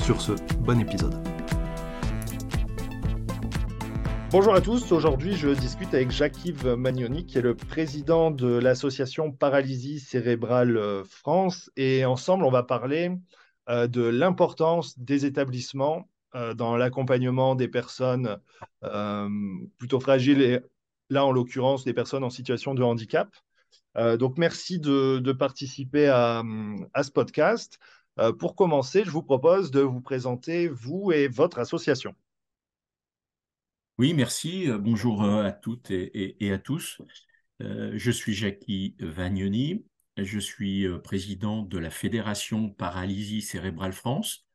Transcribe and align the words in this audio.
Sur 0.00 0.20
ce, 0.20 0.32
bon 0.60 0.80
épisode. 0.80 1.14
Bonjour 4.34 4.52
à 4.52 4.60
tous, 4.60 4.90
aujourd'hui 4.90 5.34
je 5.36 5.50
discute 5.50 5.94
avec 5.94 6.10
Jacques-Yves 6.10 6.74
Magnoni 6.74 7.24
qui 7.24 7.38
est 7.38 7.40
le 7.40 7.54
président 7.54 8.32
de 8.32 8.48
l'association 8.48 9.30
Paralysie 9.30 10.00
Cérébrale 10.00 10.76
euh, 10.76 11.04
France 11.04 11.70
et 11.76 12.04
ensemble 12.04 12.44
on 12.44 12.50
va 12.50 12.64
parler 12.64 13.12
euh, 13.68 13.86
de 13.86 14.02
l'importance 14.02 14.98
des 14.98 15.24
établissements 15.24 16.10
euh, 16.34 16.52
dans 16.52 16.76
l'accompagnement 16.76 17.54
des 17.54 17.68
personnes 17.68 18.38
plutôt 19.78 20.00
fragiles 20.00 20.42
et 20.42 20.58
là 21.10 21.24
en 21.24 21.30
l'occurrence 21.30 21.84
des 21.84 21.94
personnes 21.94 22.24
en 22.24 22.30
situation 22.30 22.74
de 22.74 22.82
handicap. 22.82 23.32
donc 24.18 24.36
merci 24.36 24.80
de, 24.80 25.32
participer 25.32 26.08
à, 26.08 26.42
ce 27.02 27.10
podcast. 27.12 27.78
Euh, 28.20 28.32
pour 28.32 28.54
commencer, 28.54 29.04
je 29.04 29.10
vous 29.10 29.22
propose 29.22 29.70
de 29.70 29.80
vous 29.80 30.00
présenter, 30.00 30.68
vous 30.68 31.10
et 31.10 31.26
votre 31.26 31.58
association. 31.58 32.14
Oui, 33.98 34.14
merci. 34.14 34.70
Euh, 34.70 34.78
bonjour 34.78 35.24
euh, 35.24 35.42
à 35.42 35.52
toutes 35.52 35.90
et, 35.90 36.52
à 36.52 36.58
tous. 36.58 37.00
je 37.60 38.10
suis 38.10 38.34
Jackie 38.34 38.94
Vagnoni. 39.00 39.84
Je 40.16 40.38
suis 40.38 40.86
président 41.02 41.62
de 41.62 41.78
la 41.78 41.90
Fédération 41.90 42.70
Paralysie 42.70 43.42
Cérébrale 43.42 43.92
France. 43.92 44.46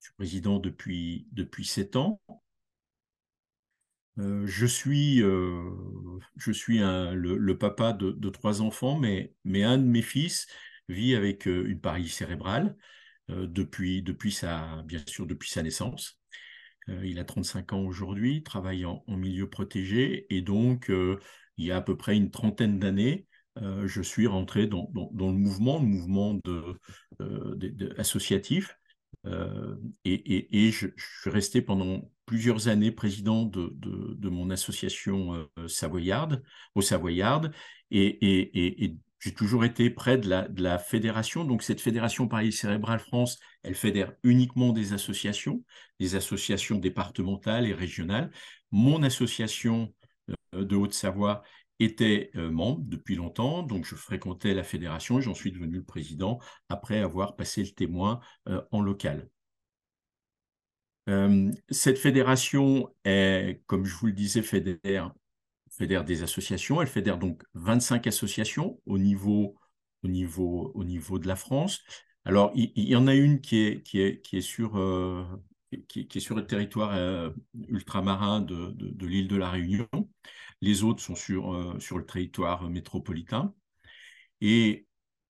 Je 0.00 0.06
suis 0.06 0.14
président 0.14 0.58
depuis, 0.58 1.28
depuis 1.30 1.64
7 1.64 1.94
ans. 1.94 2.20
je 4.16 4.66
suis, 4.66 5.18
je 5.18 6.52
suis 6.52 6.78
le, 6.78 7.52
papa 7.54 7.92
de, 7.92 8.30
trois 8.30 8.62
enfants, 8.62 8.98
mais, 8.98 9.32
mais 9.44 9.62
un 9.62 9.78
de 9.78 9.84
mes 9.84 10.02
fils 10.02 10.48
vit 10.88 11.14
avec 11.14 11.46
une 11.46 11.80
paralysie 11.80 12.10
cérébrale. 12.10 12.76
Euh, 13.30 13.46
depuis, 13.48 14.02
depuis 14.02 14.30
sa, 14.30 14.82
bien 14.84 15.00
sûr, 15.06 15.26
depuis 15.26 15.50
sa 15.50 15.62
naissance. 15.62 16.20
Euh, 16.88 17.04
il 17.04 17.18
a 17.18 17.24
35 17.24 17.72
ans 17.72 17.80
aujourd'hui, 17.80 18.44
travaille 18.44 18.84
en, 18.84 19.02
milieu 19.08 19.50
protégé, 19.50 20.26
et 20.30 20.42
donc, 20.42 20.90
euh, 20.90 21.18
il 21.56 21.66
y 21.66 21.72
a 21.72 21.78
à 21.78 21.80
peu 21.80 21.96
près 21.96 22.16
une 22.16 22.30
trentaine 22.30 22.78
d'années, 22.78 23.26
je 23.86 24.02
suis 24.02 24.26
rentré 24.26 24.66
dans, 24.66 24.90
le 24.94 25.32
mouvement, 25.32 25.78
le 25.78 25.86
mouvement 25.86 26.38
de, 26.44 26.78
associatif, 27.96 28.76
et, 30.04 30.70
je, 30.70 30.88
suis 30.94 31.30
resté 31.30 31.62
pendant 31.62 32.12
plusieurs 32.26 32.68
années 32.68 32.92
président 32.92 33.44
de, 33.46 34.28
mon 34.28 34.50
association 34.50 35.48
savoyarde, 35.68 36.42
au 36.74 36.82
Savoyarde, 36.82 37.50
et, 37.90 38.84
et, 38.84 38.94
j'ai 39.18 39.32
toujours 39.32 39.64
été 39.64 39.90
près 39.90 40.18
de 40.18 40.28
la, 40.28 40.78
fédération. 40.78 41.44
Donc, 41.44 41.62
cette 41.62 41.80
fédération 41.80 42.28
Paris 42.28 42.52
Cérébral 42.52 43.00
France, 43.00 43.38
elle 43.62 43.74
fédère 43.74 44.12
uniquement 44.22 44.72
des 44.72 44.92
associations, 44.92 45.62
des 46.00 46.14
associations 46.16 46.76
départementales 46.76 47.66
et 47.66 47.74
régionales. 47.74 48.30
Mon 48.70 49.02
association 49.02 49.94
euh, 50.54 50.64
de 50.64 50.76
Haute-Savoie 50.76 51.42
était 51.78 52.30
euh, 52.36 52.50
membre 52.50 52.82
depuis 52.84 53.16
longtemps, 53.16 53.62
donc 53.62 53.84
je 53.84 53.94
fréquentais 53.94 54.54
la 54.54 54.64
fédération 54.64 55.18
et 55.18 55.22
j'en 55.22 55.34
suis 55.34 55.52
devenu 55.52 55.76
le 55.76 55.84
président 55.84 56.38
après 56.68 57.00
avoir 57.00 57.36
passé 57.36 57.62
le 57.62 57.70
témoin 57.70 58.20
euh, 58.48 58.62
en 58.70 58.80
local. 58.80 59.28
cette 61.70 61.98
fédération 61.98 62.88
est, 63.04 63.62
comme 63.66 63.84
je 63.84 63.94
vous 63.94 64.06
le 64.06 64.12
disais, 64.12 64.42
fédère 64.42 65.12
fédère 65.76 66.04
des 66.04 66.22
associations. 66.22 66.80
Elle 66.80 66.88
fédère 66.88 67.18
donc 67.18 67.42
25 67.54 68.06
associations 68.06 68.80
au 68.86 68.98
niveau, 68.98 69.56
au 70.02 70.08
niveau, 70.08 70.72
au 70.74 70.84
niveau 70.84 71.18
de 71.18 71.28
la 71.28 71.36
France. 71.36 71.82
Alors, 72.24 72.50
il, 72.54 72.72
y 72.76 72.96
en 72.96 73.06
a 73.06 73.14
une 73.14 73.40
qui 73.40 73.58
est, 73.58 73.82
qui 73.82 74.00
est, 74.00 74.20
qui 74.20 74.38
est, 74.38 74.40
sur, 74.40 74.76
euh, 74.78 75.24
qui, 75.88 76.08
est 76.12 76.20
sur 76.20 76.34
le 76.34 76.46
territoire 76.46 76.92
euh, 76.94 77.30
ultramarin 77.68 78.40
de, 78.40 78.72
de, 78.72 79.06
l'île 79.06 79.28
de 79.28 79.36
la 79.36 79.50
Réunion. 79.50 79.88
Les 80.60 80.82
autres 80.82 81.02
sont 81.02 81.14
sur, 81.14 81.54
euh, 81.54 81.78
sur 81.78 81.98
le 81.98 82.06
territoire 82.06 82.68
métropolitain. 82.68 83.54
Et 84.40 84.86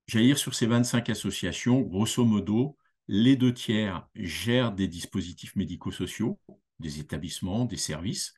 j'allais 0.07 0.27
dire, 0.27 0.39
sur 0.39 0.55
ces 0.55 0.67
25 0.67 1.11
associations, 1.11 1.81
grosso 1.81 2.25
modo, 2.25 2.79
les 3.09 3.37
deux 3.37 3.53
tiers 3.53 4.09
gèrent 4.15 4.73
des 4.73 4.89
dispositifs 4.89 5.55
médico-sociaux, 5.55 6.41
des 6.81 6.99
établissements, 6.99 7.65
des 7.67 7.77
services, 7.77 8.35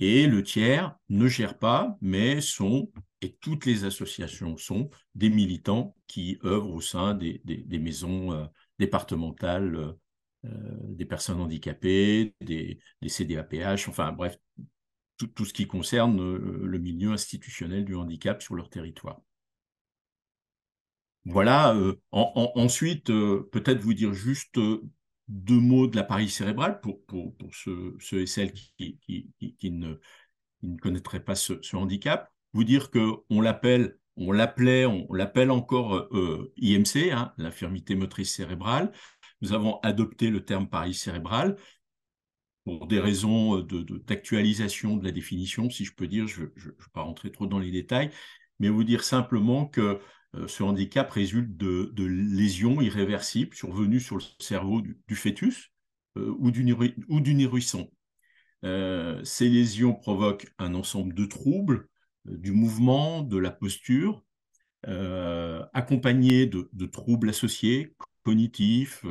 et 0.00 0.26
le 0.26 0.42
tiers 0.42 0.96
ne 1.10 1.28
gère 1.28 1.58
pas, 1.58 1.96
mais 2.00 2.40
sont, 2.40 2.90
et 3.20 3.36
toutes 3.36 3.66
les 3.66 3.84
associations 3.84 4.56
sont, 4.56 4.90
des 5.14 5.28
militants 5.28 5.94
qui 6.06 6.38
œuvrent 6.42 6.74
au 6.74 6.80
sein 6.80 7.14
des, 7.14 7.42
maisons 7.70 8.32
euh, 8.32 8.46
départementales 8.78 9.76
euh, 9.76 9.92
euh, 10.46 10.76
des 10.84 11.04
personnes 11.04 11.40
handicapées, 11.40 12.34
des, 12.40 12.80
CDAPH, 13.06 13.88
enfin 13.88 14.10
bref, 14.12 14.38
tout, 15.18 15.44
ce 15.44 15.52
qui 15.52 15.66
concerne 15.66 16.34
le 16.34 16.78
milieu 16.78 17.10
institutionnel 17.12 17.84
du 17.84 17.94
handicap 17.94 18.40
sur 18.40 18.54
leur 18.54 18.70
territoire. 18.70 19.20
Voilà, 21.26 21.76
ensuite, 22.10 23.08
peut-être 23.08 23.82
vous 23.82 23.92
dire 23.92 24.14
juste 24.14 24.58
deux 25.30 25.60
mots 25.60 25.86
de 25.86 25.96
l'appareil 25.96 26.28
cérébral 26.28 26.80
pour, 26.80 27.04
pour, 27.06 27.34
pour 27.36 27.54
ceux, 27.54 27.96
et 28.12 28.26
celles 28.26 28.52
qui, 28.52 28.98
qui, 28.98 29.30
qui, 29.58 29.70
ne, 29.70 29.94
ne, 30.62 30.76
connaîtraient 30.78 31.24
pas 31.24 31.36
ce, 31.36 31.54
handicap. 31.76 32.32
Vous 32.52 32.64
dire 32.64 32.90
qu'on 32.90 33.40
l'appelle, 33.40 33.96
on 34.16 34.32
l'appelait, 34.32 34.86
on 34.86 35.12
l'appelle 35.14 35.52
encore 35.52 35.94
euh, 36.12 36.52
IMC, 36.56 37.12
hein, 37.12 37.32
l'infirmité 37.38 37.94
motrice 37.94 38.34
cérébrale. 38.34 38.90
Nous 39.40 39.52
avons 39.52 39.78
adopté 39.80 40.30
le 40.30 40.44
terme 40.44 40.64
appareil 40.64 40.94
cérébral 40.94 41.56
pour 42.64 42.88
des 42.88 42.98
raisons 42.98 43.60
d'actualisation 43.60 44.96
de, 44.96 45.00
de, 45.00 45.06
la 45.06 45.12
définition, 45.12 45.70
si 45.70 45.84
je 45.84 45.94
peux 45.94 46.08
dire. 46.08 46.26
Je 46.26 46.42
ne 46.42 46.46
vais 46.46 46.72
pas 46.92 47.02
rentrer 47.02 47.30
trop 47.30 47.46
dans 47.46 47.60
les 47.60 47.70
détails, 47.70 48.10
mais 48.58 48.68
vous 48.68 48.84
dire 48.84 49.04
simplement 49.04 49.66
que 49.66 49.80
euh, 49.80 49.98
ce 50.46 50.62
handicap 50.62 51.10
résulte 51.10 51.56
de, 51.56 52.04
lésions 52.04 52.80
irréversibles 52.80 53.54
survenues 53.54 54.00
sur 54.00 54.16
le 54.16 54.22
cerveau 54.38 54.80
du, 54.80 55.14
fœtus 55.14 55.72
euh, 56.16 56.34
ou 56.38 56.50
du 56.50 57.34
nourrisson. 57.34 57.90
Euh, 58.64 59.24
ces 59.24 59.48
lésions 59.48 59.94
provoquent 59.94 60.52
un 60.58 60.74
ensemble 60.74 61.14
de 61.14 61.24
troubles 61.24 61.88
du 62.26 62.52
mouvement, 62.52 63.22
de 63.22 63.38
la 63.38 63.50
posture, 63.50 64.22
accompagnés 64.84 66.46
de, 66.46 66.86
troubles 66.86 67.30
associés, 67.30 67.94
cognitifs, 68.22 69.04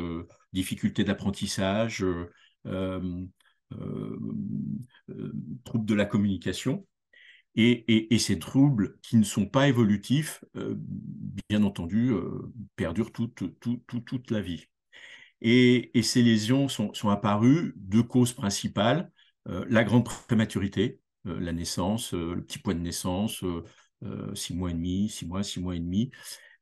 difficultés 0.53 1.03
d'apprentissage, 1.03 2.05
troubles 2.63 3.29
de 5.85 5.93
la 5.93 6.05
communication. 6.05 6.85
Et, 7.55 8.17
ces 8.19 8.39
troubles 8.39 8.97
qui 9.01 9.17
ne 9.17 9.23
sont 9.23 9.45
pas 9.45 9.67
évolutifs, 9.67 10.43
euh, 10.55 10.75
bien 11.49 11.63
entendu, 11.63 12.11
euh, 12.11 12.51
perdurent 12.75 13.11
toute, 13.11 14.31
la 14.31 14.41
vie. 14.41 14.67
Et, 15.41 15.91
ces 16.03 16.21
lésions 16.21 16.67
sont, 16.67 17.09
apparues 17.09 17.73
deux 17.75 18.03
causes 18.03 18.33
principales. 18.33 19.11
Euh, 19.47 19.65
la 19.69 19.83
grande 19.83 20.05
prématurité, 20.05 20.99
la 21.25 21.51
naissance, 21.51 22.13
le 22.13 22.41
petit 22.41 22.59
poids 22.59 22.73
de 22.73 22.79
naissance, 22.79 23.43
six 24.33 24.55
mois 24.55 24.71
et 24.71 24.73
demi, 24.73 25.09
six 25.09 25.25
mois, 25.25 25.43
six 25.43 25.59
mois 25.59 25.75
et 25.75 25.79
demi. 25.79 26.11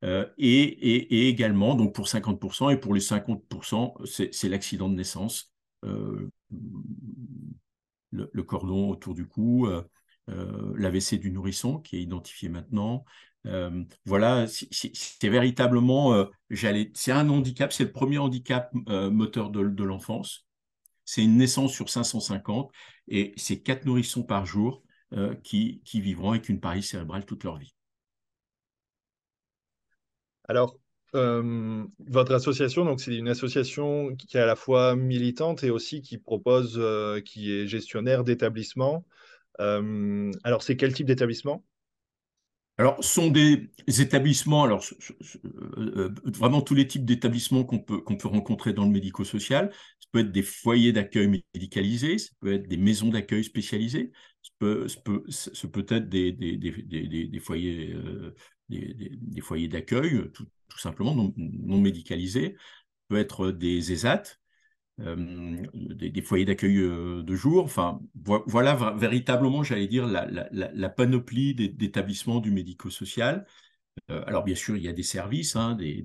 Et, 0.02 1.28
également, 1.28 1.74
donc 1.74 1.94
pour 1.94 2.08
50%, 2.08 2.70
et 2.70 2.76
pour 2.76 2.94
les 2.94 3.00
50%, 3.00 3.94
c'est 4.04 4.48
l'accident 4.48 4.88
de 4.88 4.94
naissance, 4.96 5.52
le, 5.82 6.30
cordon 8.42 8.90
autour 8.90 9.14
du 9.14 9.26
cou, 9.26 9.68
l'AVC 10.28 11.18
du 11.18 11.30
nourrisson 11.30 11.78
qui 11.78 11.96
est 11.96 12.02
identifié 12.02 12.48
maintenant. 12.48 13.04
Euh, 13.46 13.84
voilà, 14.04 14.46
c'est 14.46 15.28
véritablement, 15.28 16.12
euh, 16.14 16.24
c'est 16.94 17.12
un 17.12 17.28
handicap, 17.28 17.72
c'est 17.72 17.84
le 17.84 17.92
premier 17.92 18.18
handicap 18.18 18.72
moteur 18.74 19.50
de, 19.50 19.84
l'enfance. 19.84 20.46
C'est 21.04 21.22
une 21.22 21.36
naissance 21.36 21.72
sur 21.72 21.88
550 21.88 22.70
et 23.08 23.32
c'est 23.36 23.60
quatre 23.60 23.86
nourrissons 23.86 24.22
par 24.22 24.44
jour 24.44 24.82
qui, 25.42 25.80
vivront 25.94 26.30
avec 26.32 26.48
une 26.48 26.60
paralysie 26.60 26.88
cérébrale 26.88 27.24
toute 27.24 27.44
leur 27.44 27.56
vie. 27.56 27.72
Alors, 30.48 30.78
euh, 31.14 31.84
votre 32.06 32.34
association, 32.34 32.96
c'est 32.98 33.14
une 33.16 33.28
association 33.28 34.14
qui 34.16 34.36
est 34.36 34.40
à 34.40 34.46
la 34.46 34.56
fois 34.56 34.94
militante 34.96 35.64
et 35.64 35.70
aussi 35.70 36.02
qui 36.02 36.18
propose, 36.18 36.74
euh, 36.78 37.20
qui 37.20 37.52
est 37.52 37.66
gestionnaire 37.66 38.24
d'établissements. 38.24 39.04
Euh, 39.60 40.30
alors, 40.44 40.62
c'est 40.62 40.76
quel 40.76 40.92
type 40.92 41.06
d'établissement? 41.06 41.64
Alors, 42.80 43.02
ce 43.02 43.12
sont 43.12 43.28
des 43.28 43.72
établissements, 43.88 44.62
alors 44.62 44.84
vraiment 46.24 46.62
tous 46.62 46.76
les 46.76 46.86
types 46.86 47.04
d'établissements 47.04 47.64
qu'on 47.64 47.80
peut, 47.80 47.98
qu'on 47.98 48.16
peut 48.16 48.28
rencontrer 48.28 48.72
dans 48.72 48.84
le 48.84 48.90
médico-social. 48.90 49.72
Ça 49.72 50.08
peut 50.12 50.20
être 50.20 50.30
des 50.30 50.44
foyers 50.44 50.92
d'accueil 50.92 51.42
médicalisés, 51.54 52.18
ça 52.18 52.30
peut 52.38 52.52
être 52.52 52.68
des 52.68 52.76
maisons 52.76 53.08
d'accueil 53.08 53.42
spécialisées, 53.42 54.12
ça 54.42 54.50
peut, 54.60 54.86
être 54.86 56.08
des, 56.08 57.40
foyers, 57.40 57.96
d'accueil, 59.68 60.30
tout, 60.32 60.46
simplement 60.76 61.16
non, 61.16 61.34
non 61.36 61.80
médicalisés, 61.80 62.54
peut 63.08 63.16
être 63.16 63.50
des 63.50 63.92
ESAT, 63.92 64.22
euh, 65.00 65.62
des, 65.72 66.22
foyers 66.22 66.44
d'accueil 66.44 66.78
euh, 66.78 67.22
de 67.22 67.34
jour. 67.34 67.68
Voilà 68.14 68.74
véritablement, 68.96 69.62
j'allais 69.62 69.86
dire, 69.86 70.06
la, 70.06 70.88
panoplie 70.88 71.54
d'établissements 71.54 72.40
du 72.40 72.50
médico-social. 72.50 73.46
Euh, 74.10 74.22
alors, 74.26 74.44
bien 74.44 74.54
sûr, 74.54 74.76
il 74.76 74.82
y 74.82 74.88
a 74.88 74.92
des 74.92 75.02
services, 75.02 75.54
hein, 75.54 75.74
des, 75.74 76.02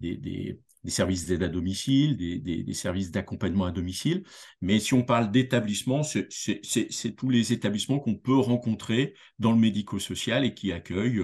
des, 0.00 0.58
services 0.86 1.26
d'aide 1.26 1.44
à 1.44 1.48
domicile, 1.48 2.16
des, 2.16 2.74
services 2.74 3.12
d'accompagnement 3.12 3.66
à 3.66 3.70
domicile. 3.70 4.24
Mais 4.60 4.80
si 4.80 4.94
on 4.94 5.04
parle 5.04 5.30
d'établissements, 5.30 6.02
c'est 6.02 7.16
tous 7.16 7.28
les 7.28 7.52
établissements 7.52 8.00
qu'on 8.00 8.16
peut 8.16 8.38
rencontrer 8.38 9.14
dans 9.38 9.52
le 9.52 9.58
médico-social 9.58 10.44
et 10.44 10.54
qui 10.54 10.72
accueillent 10.72 11.22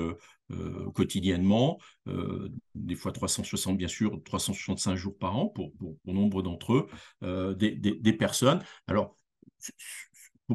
euh, 0.50 0.90
quotidiennement, 0.92 1.78
euh, 2.06 2.48
des 2.74 2.94
fois 2.94 3.12
360 3.12 3.76
bien 3.76 3.88
sûr, 3.88 4.18
365 4.24 4.94
jours 4.94 5.18
par 5.18 5.36
an 5.36 5.48
pour, 5.48 5.72
nombre 6.06 6.40
d'entre 6.40 6.72
eux, 6.72 6.86
euh, 7.22 7.52
des, 7.54 8.12
personnes. 8.14 8.62
Alors, 8.86 9.14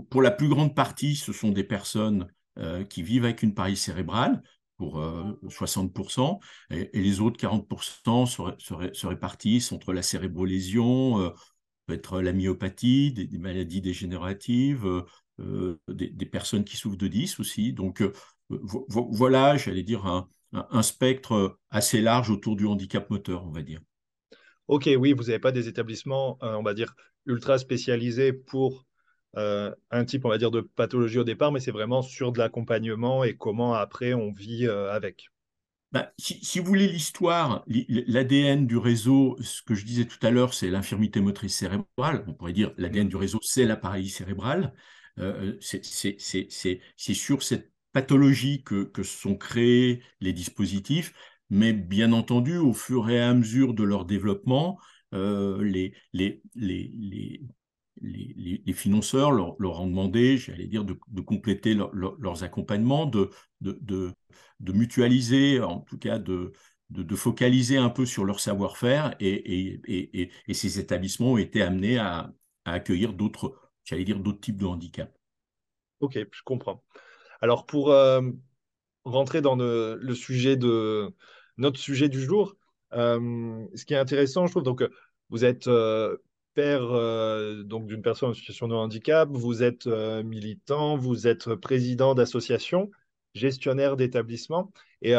pour 0.09 0.23
la 0.23 0.31
plus 0.31 0.49
grande 0.49 0.73
partie, 0.73 1.15
ce 1.15 1.31
sont 1.31 1.51
des 1.51 1.63
personnes 1.63 2.27
qui 2.89 3.01
vivent 3.01 3.25
avec 3.25 3.41
une 3.43 3.53
paralysie 3.53 3.83
cérébrale, 3.83 4.41
pour 4.77 4.99
60%, 5.47 6.39
et, 6.71 6.89
les 6.93 7.19
autres 7.19 7.37
40% 7.39 8.25
se, 8.25 9.05
répartissent 9.05 9.71
entre 9.71 9.93
la 9.93 10.01
cérébrolésion, 10.01 11.33
peut 11.85 11.93
être 11.93 12.21
la 12.21 12.33
myopathie, 12.33 13.11
des, 13.11 13.37
maladies 13.37 13.81
dégénératives, 13.81 14.87
des, 15.39 16.09
des, 16.09 16.25
personnes 16.25 16.63
qui 16.63 16.77
souffrent 16.77 16.97
de 16.97 17.07
10 17.07 17.39
aussi. 17.39 17.73
Donc, 17.73 18.03
voilà, 18.61 19.57
j'allais 19.57 19.83
dire, 19.83 20.05
un, 20.05 20.83
spectre 20.83 21.57
assez 21.71 22.01
large 22.01 22.29
autour 22.29 22.55
du 22.55 22.65
handicap 22.65 23.09
moteur, 23.09 23.45
on 23.45 23.51
va 23.51 23.61
dire. 23.61 23.81
Ok, 24.67 24.89
oui, 24.97 25.13
vous 25.13 25.23
n'avez 25.23 25.39
pas 25.39 25.51
des 25.51 25.67
établissements, 25.67 26.37
euh, 26.41 26.55
on 26.55 26.63
va 26.63 26.73
dire, 26.73 26.95
ultra 27.25 27.57
spécialisés 27.57 28.31
pour 28.31 28.85
euh, 29.35 29.73
un 29.91 30.05
type, 30.05 30.25
on 30.25 30.29
va 30.29 30.37
dire, 30.37 30.51
de 30.51 30.61
pathologie 30.61 31.19
au 31.19 31.23
départ, 31.23 31.51
mais 31.51 31.59
c'est 31.59 31.71
vraiment 31.71 32.01
sur 32.01 32.31
de 32.31 32.39
l'accompagnement 32.39 33.23
et 33.23 33.35
comment 33.35 33.73
après 33.73 34.13
on 34.13 34.31
vit 34.31 34.67
euh, 34.67 34.91
avec. 34.91 35.29
Bah, 35.91 36.11
si, 36.17 36.59
vous 36.59 36.65
voulez 36.65 36.87
l'histoire, 36.87 37.63
l'ADN 37.67 38.65
du 38.65 38.77
réseau, 38.77 39.37
ce 39.41 39.61
que 39.61 39.75
je 39.75 39.85
disais 39.85 40.05
tout 40.05 40.17
à 40.25 40.31
l'heure, 40.31 40.55
c'est 40.55 40.69
l'infirmité 40.69 41.21
motrice 41.21 41.55
cérébrale. 41.55 42.23
On 42.27 42.33
pourrait 42.33 42.53
dire 42.53 42.73
l'ADN 42.77 43.07
du 43.07 43.15
réseau, 43.15 43.39
c'est 43.43 43.65
la 43.65 43.75
paralysie 43.75 44.09
cérébrale. 44.09 44.73
c'est 45.59 47.13
sur 47.13 47.43
cette 47.43 47.72
pathologies 47.93 48.63
que, 48.63 49.03
sont 49.03 49.35
créés 49.37 50.03
les 50.19 50.33
dispositifs, 50.33 51.13
mais 51.49 51.73
bien 51.73 52.11
entendu, 52.11 52.57
au 52.57 52.73
fur 52.73 53.09
et 53.09 53.21
à 53.21 53.33
mesure 53.33 53.73
de 53.73 53.83
leur 53.83 54.05
développement, 54.05 54.79
euh, 55.13 55.63
les, 55.63 55.93
les, 56.13 56.41
financeurs 58.73 59.31
leur, 59.31 59.61
ont 59.61 59.87
demandé, 59.87 60.37
j'allais 60.37 60.65
dire, 60.67 60.83
de, 60.83 60.93
compléter 61.21 61.75
leurs 61.75 62.43
accompagnements, 62.43 63.05
de, 63.05 63.29
mutualiser, 64.59 65.61
en 65.61 65.79
tout 65.81 65.99
cas 65.99 66.17
de, 66.17 66.51
focaliser 67.15 67.77
un 67.77 67.89
peu 67.89 68.05
sur 68.05 68.25
leur 68.25 68.39
savoir-faire, 68.39 69.15
et, 69.19 70.31
ces 70.51 70.79
établissements 70.79 71.33
ont 71.33 71.37
été 71.37 71.61
amenés 71.61 71.99
à, 71.99 72.33
à 72.65 72.73
accueillir 72.73 73.13
d'autres, 73.13 73.55
j'allais 73.83 74.05
dire, 74.05 74.19
d'autres 74.19 74.41
types 74.41 74.57
de 74.57 74.65
handicaps. 74.65 75.13
Ok, 75.99 76.17
je 76.31 76.41
comprends. 76.43 76.83
Alors, 77.43 77.65
pour 77.65 77.91
euh, 77.91 78.21
rentrer 79.03 79.41
dans 79.41 79.57
le, 79.57 79.99
sujet 80.15 80.55
de 80.55 81.09
notre 81.57 81.77
sujet 81.77 82.07
du 82.07 82.21
jour, 82.21 82.55
euh, 82.93 83.65
ce 83.75 83.83
qui 83.83 83.93
est 83.93 83.97
intéressant, 83.97 84.47
je 84.47 84.51
trouve, 84.51 84.63
donc 84.63 84.81
vous 85.29 85.43
êtes 85.43 85.67
euh, 85.67 86.15
père 86.53 86.87
donc 87.65 87.87
d'une 87.87 88.01
personne 88.01 88.29
en 88.29 88.33
situation 88.33 88.69
de 88.69 88.75
handicap, 88.75 89.27
vous 89.29 89.61
êtes 89.61 89.87
militant, 89.87 90.95
vous 90.95 91.27
êtes 91.27 91.53
président 91.55 92.15
d'association, 92.15 92.89
gestionnaire 93.33 93.97
d'établissement, 93.97 94.71
et, 95.01 95.11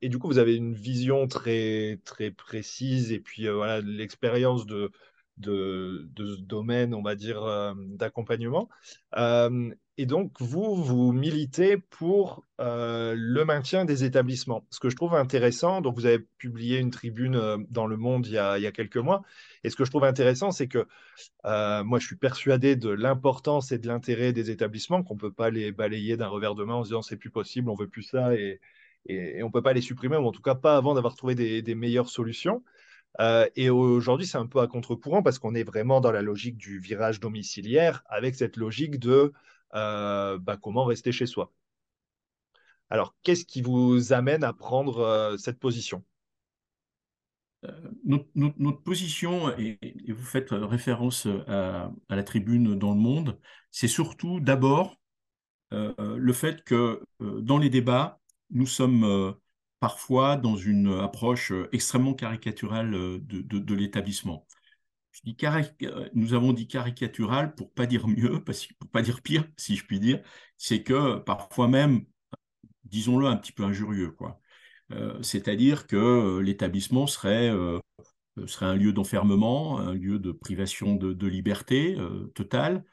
et, 0.00 0.08
du 0.08 0.18
coup, 0.18 0.28
vous 0.28 0.38
avez 0.38 0.56
une 0.56 0.72
vision 0.72 1.26
très 1.28 2.00
très 2.06 2.30
précise 2.30 3.12
et 3.12 3.20
puis 3.20 3.48
voilà 3.48 3.82
l'expérience 3.82 4.64
de 4.64 4.90
de, 5.36 6.08
ce 6.16 6.40
domaine, 6.40 6.94
on 6.94 7.02
va 7.02 7.14
dire, 7.14 7.42
euh, 7.42 7.74
d'accompagnement. 7.76 8.68
Euh, 9.16 9.70
et 9.96 10.06
donc, 10.06 10.40
vous, 10.40 10.74
vous 10.74 11.12
militez 11.12 11.76
pour 11.76 12.44
euh, 12.60 13.14
le 13.16 13.44
maintien 13.44 13.84
des 13.84 14.02
établissements. 14.02 14.66
Ce 14.70 14.80
que 14.80 14.90
je 14.90 14.96
trouve 14.96 15.14
intéressant, 15.14 15.80
donc 15.80 15.94
vous 15.94 16.06
avez 16.06 16.18
publié 16.18 16.78
une 16.78 16.90
tribune 16.90 17.64
dans 17.70 17.86
Le 17.86 17.96
Monde 17.96 18.26
il 18.26 18.32
y 18.32 18.38
a, 18.38 18.72
quelques 18.72 18.96
mois, 18.96 19.22
et 19.62 19.70
ce 19.70 19.76
que 19.76 19.84
je 19.84 19.90
trouve 19.90 20.04
intéressant, 20.04 20.50
c'est 20.50 20.66
que 20.66 20.86
moi, 21.44 21.98
je 22.00 22.06
suis 22.06 22.16
persuadé 22.16 22.74
de 22.74 22.90
l'importance 22.90 23.70
et 23.70 23.78
de 23.78 23.86
l'intérêt 23.86 24.32
des 24.32 24.50
établissements, 24.50 25.04
qu'on 25.04 25.14
ne 25.14 25.20
peut 25.20 25.32
pas 25.32 25.50
les 25.50 25.70
balayer 25.70 26.16
d'un 26.16 26.28
revers 26.28 26.56
de 26.56 26.64
main 26.64 26.74
en 26.74 26.82
se 26.82 26.88
disant 26.88 27.02
c'est 27.02 27.16
plus 27.16 27.30
possible, 27.30 27.70
on 27.70 27.76
veut 27.76 27.88
plus 27.88 28.02
ça, 28.02 28.34
et, 28.34 28.60
on 29.08 29.46
ne 29.46 29.52
peut 29.52 29.62
pas 29.62 29.74
les 29.74 29.82
supprimer, 29.82 30.16
ou 30.16 30.26
en 30.26 30.32
tout 30.32 30.42
cas 30.42 30.56
pas 30.56 30.76
avant 30.76 30.94
d'avoir 30.94 31.14
trouvé 31.14 31.36
des 31.36 31.74
meilleures 31.76 32.08
solutions. 32.08 32.64
Euh, 33.20 33.48
et 33.56 33.70
aujourd'hui, 33.70 34.26
c'est 34.26 34.38
un 34.38 34.46
peu 34.46 34.60
à 34.60 34.66
contre-courant 34.66 35.22
parce 35.22 35.38
qu'on 35.38 35.54
est 35.54 35.64
vraiment 35.64 36.00
dans 36.00 36.12
la 36.12 36.22
logique 36.22 36.56
du 36.56 36.78
virage 36.78 37.20
domiciliaire 37.20 38.02
avec 38.08 38.34
cette 38.34 38.56
logique 38.56 38.98
de 38.98 39.32
euh, 39.74 40.38
bah, 40.38 40.56
comment 40.56 40.84
rester 40.84 41.12
chez 41.12 41.26
soi. 41.26 41.52
Alors, 42.90 43.14
qu'est-ce 43.22 43.44
qui 43.44 43.62
vous 43.62 44.12
amène 44.12 44.44
à 44.44 44.52
prendre 44.52 44.98
euh, 45.00 45.36
cette 45.36 45.58
position? 45.58 46.04
Notre, 48.04 48.82
position, 48.82 49.56
et, 49.56 49.78
vous 50.12 50.24
faites 50.24 50.50
référence 50.50 51.26
à, 51.46 51.90
la 52.10 52.22
tribune 52.22 52.78
dans 52.78 52.92
le 52.92 53.00
monde, 53.00 53.40
c'est 53.70 53.88
surtout 53.88 54.38
d'abord 54.38 54.98
le 55.70 56.32
fait 56.34 56.62
que 56.62 57.02
dans 57.20 57.56
les 57.56 57.70
débats, 57.70 58.20
nous 58.50 58.66
sommes 58.66 59.34
parfois 59.84 60.38
dans 60.38 60.56
une 60.56 60.94
approche 60.94 61.52
euh, 61.52 61.68
extrêmement 61.72 62.14
caricaturale 62.14 62.94
euh, 62.94 63.18
de, 63.20 63.74
l'établissement. 63.74 64.46
Euh, 65.26 66.08
nous 66.14 66.32
avons 66.32 66.54
dit 66.54 66.66
caricatural 66.66 67.54
pour 67.54 67.70
pas 67.70 67.84
dire 67.84 68.08
mieux, 68.08 68.42
pour 68.80 68.88
pas 68.90 69.02
dire 69.02 69.20
pire, 69.20 69.44
si 69.58 69.76
je 69.76 69.84
puis 69.84 70.00
dire, 70.00 70.22
c'est 70.56 70.82
que 70.82 71.18
parfois 71.18 71.68
même, 71.68 72.06
disons-le, 72.84 73.26
un 73.26 73.36
petit 73.36 73.52
peu 73.52 73.64
injurieux, 73.64 74.12
quoi. 74.12 74.40
C'est-à-dire 75.22 75.86
que 75.86 76.38
l'établissement 76.38 77.06
serait, 77.06 77.50
serait 78.46 78.66
un 78.66 78.76
lieu 78.76 78.92
d'enfermement, 78.92 79.78
un 79.80 79.94
lieu 79.94 80.18
de 80.18 80.30
privation 80.32 80.94
de, 80.94 81.26
liberté 81.26 81.96
totale, 82.34 82.84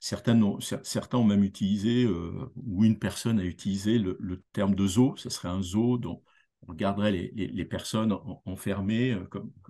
certains, 0.00 0.40
ont, 0.42 1.24
même 1.24 1.44
utilisé, 1.44 2.06
ou 2.06 2.84
une 2.84 2.98
personne 2.98 3.38
a 3.40 3.44
utilisé 3.44 3.98
le, 3.98 4.42
terme 4.52 4.74
de 4.74 4.86
zoo. 4.86 5.14
Ce 5.16 5.30
serait 5.30 5.48
un 5.48 5.62
zoo 5.62 5.98
dont 5.98 6.22
on 6.62 6.72
regarderait 6.72 7.12
les, 7.12 7.64
personnes 7.64 8.16
enfermées 8.46 9.16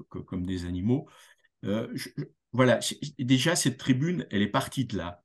comme, 0.09 0.47
des 0.47 0.65
animaux. 0.67 1.09
Voilà, 2.53 2.79
déjà, 3.19 3.57
cette 3.57 3.79
tribune, 3.79 4.27
elle 4.31 4.43
est 4.43 4.49
partie 4.49 4.85
de 4.85 4.97
là. 4.97 5.25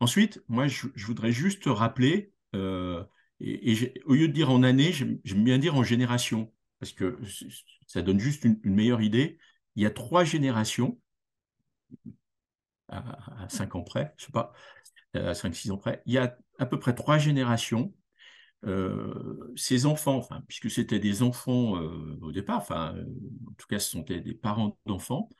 Ensuite, 0.00 0.42
moi, 0.48 0.66
je, 0.66 0.88
voudrais 1.06 1.32
juste 1.32 1.64
rappeler, 1.66 2.32
et, 2.54 4.02
au 4.06 4.14
lieu 4.14 4.28
de 4.28 4.32
dire 4.32 4.50
en 4.50 4.62
année, 4.62 4.92
j'aime 4.92 5.44
bien 5.44 5.58
dire 5.58 5.74
en 5.76 5.82
génération, 5.82 6.52
parce 6.80 6.92
que 6.92 7.18
ça 7.86 8.02
donne 8.02 8.18
juste 8.18 8.44
une 8.44 8.74
meilleure 8.74 9.02
idée. 9.02 9.38
Il 9.74 9.82
y 9.82 9.86
a 9.86 9.90
trois 9.90 10.24
générations 10.24 10.98
à, 12.88 13.48
5 13.48 13.74
ans 13.74 13.82
près, 13.82 14.14
je 14.16 14.26
sais 14.26 14.32
pas, 14.32 14.52
à 15.14 15.32
5-6 15.32 15.70
ans 15.72 15.78
près, 15.78 16.02
il 16.06 16.14
y 16.14 16.18
a 16.18 16.36
à 16.58 16.66
peu 16.66 16.78
près 16.78 16.94
trois 16.94 17.18
générations. 17.18 17.92
Euh, 18.64 19.52
ces 19.54 19.86
enfants, 19.86 20.26
puisque 20.48 20.70
c'était 20.70 20.98
des 20.98 21.22
enfants 21.22 21.76
euh, 21.76 22.18
au 22.22 22.32
départ, 22.32 22.58
enfin, 22.58 22.94
euh, 22.96 23.04
en 23.48 23.52
tout 23.52 23.66
cas, 23.68 23.78
ce 23.78 23.90
sont 23.90 24.02
des, 24.02 24.34
parents 24.34 24.76
d'enfants, 24.86 25.30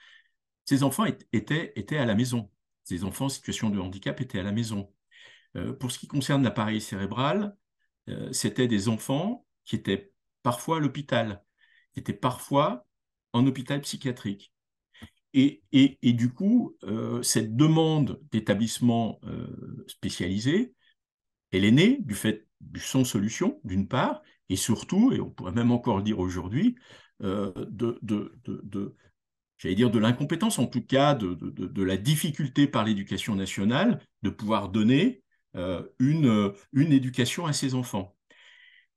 ces 0.65 0.83
enfants 0.83 1.07
étaient, 1.33 1.73
étaient 1.77 1.97
à 1.97 2.05
la 2.07 2.15
maison. 2.15 2.51
Ces 2.85 3.05
enfants 3.05 3.27
en 3.27 3.29
situation 3.29 3.71
de 3.71 3.81
handicap 3.81 4.21
étaient 4.21 4.39
à 4.41 4.43
la 4.43 4.53
maison. 4.53 4.93
pour 5.81 5.91
ce 5.91 5.99
qui 5.99 6.07
concerne 6.07 6.43
l'appareil 6.45 6.81
cérébral, 6.81 7.57
c'était 8.33 8.69
des 8.69 8.89
enfants 8.89 9.47
qui 9.65 9.77
étaient 9.77 10.13
parfois 10.43 10.77
à 10.79 10.81
l'hôpital, 10.81 11.43
était 11.97 12.13
parfois 12.13 12.87
en 13.33 13.47
hôpital 13.47 13.81
psychiatrique. 13.81 14.53
Et, 15.39 16.13
du 16.15 16.31
coup, 16.33 16.75
euh, 16.85 17.23
cette 17.23 17.57
demande 17.57 18.19
d'établissement 18.33 19.21
euh, 19.25 19.85
elle 21.53 21.65
est 21.67 21.71
née 21.71 21.99
du 22.01 22.15
fait 22.15 22.47
du 22.63 22.81
sans 22.81 23.05
solution, 23.05 23.61
d'une 23.63 23.87
part, 23.87 24.23
et 24.49 24.57
surtout, 24.57 25.13
et 25.13 25.21
on 25.21 25.29
pourrait 25.29 25.53
même 25.53 25.73
encore 25.73 25.99
le 25.99 26.03
dire 26.03 26.21
aujourd'hui, 26.21 26.77
euh, 27.23 27.53
de, 27.69 28.01
j'allais 29.59 29.75
dire 29.75 29.91
de 29.91 29.99
l'incompétence, 29.99 30.59
en 30.59 30.67
tout 30.67 30.81
cas 30.81 31.15
de, 31.15 31.83
la 31.83 31.99
difficulté 31.99 32.67
par 32.67 32.85
l'éducation 32.85 33.35
nationale 33.35 34.01
de 34.23 34.31
pouvoir 34.31 34.71
donner 34.71 35.23
une, 35.99 36.53
une 36.73 36.93
éducation 36.93 37.45
à 37.45 37.53
ses 37.53 37.75
enfants. 37.75 38.17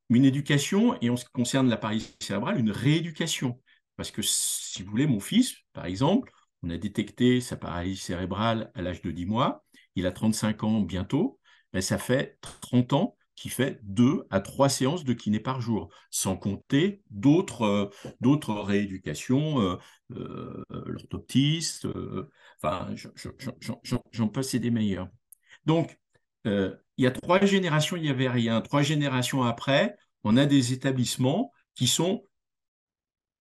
Une 0.09 0.23
éducation, 0.23 0.97
et 1.01 1.09
en 1.09 1.17
ce 1.17 1.25
qui 1.25 1.31
concerne 1.31 1.69
l'appareil 1.69 2.01
cérébral, 2.21 2.57
une 2.57 2.71
rééducation. 2.71 3.59
Parce 3.99 4.11
que, 4.11 4.21
si 4.21 4.81
vous 4.81 4.91
voulez, 4.91 5.07
mon 5.07 5.19
fils, 5.19 5.57
par 5.73 5.85
exemple, 5.85 6.31
on 6.63 6.69
a 6.69 6.77
détecté 6.77 7.41
sa 7.41 7.57
paralysie 7.57 8.01
cérébrale 8.01 8.71
à 8.73 8.81
l'âge 8.81 9.01
de 9.01 9.11
10 9.11 9.25
mois, 9.25 9.65
il 9.97 10.05
a 10.05 10.13
35 10.13 10.63
ans 10.63 10.79
bientôt, 10.79 11.37
mais 11.73 11.81
ça 11.81 11.97
fait 11.97 12.37
30 12.39 12.93
ans 12.93 13.17
qu'il 13.35 13.51
fait 13.51 13.81
deux 13.83 14.25
à 14.29 14.39
trois 14.39 14.69
séances 14.69 15.03
de 15.03 15.11
kiné 15.11 15.41
par 15.41 15.59
jour, 15.59 15.89
sans 16.11 16.37
compter 16.37 17.03
d'autres 17.09 17.91
euh, 18.23 18.63
rééducations, 18.63 19.59
euh, 19.59 19.75
euh, 20.13 20.63
l'orthoptiste, 20.85 21.85
enfin, 22.63 22.95
j'en 24.13 24.27
passe 24.29 24.55
des 24.55 24.71
meilleurs. 24.71 25.09
Donc, 25.65 25.99
il 26.45 26.71
y 26.97 27.05
a 27.05 27.11
trois 27.11 27.45
générations, 27.45 27.97
il 27.97 28.03
n'y 28.03 28.09
avait 28.09 28.29
rien. 28.29 28.61
Trois 28.61 28.81
générations 28.81 29.43
après, 29.43 29.97
on 30.23 30.37
a 30.37 30.45
des 30.45 30.71
établissements 30.71 31.51
qui 31.75 31.87
sont 31.87 32.23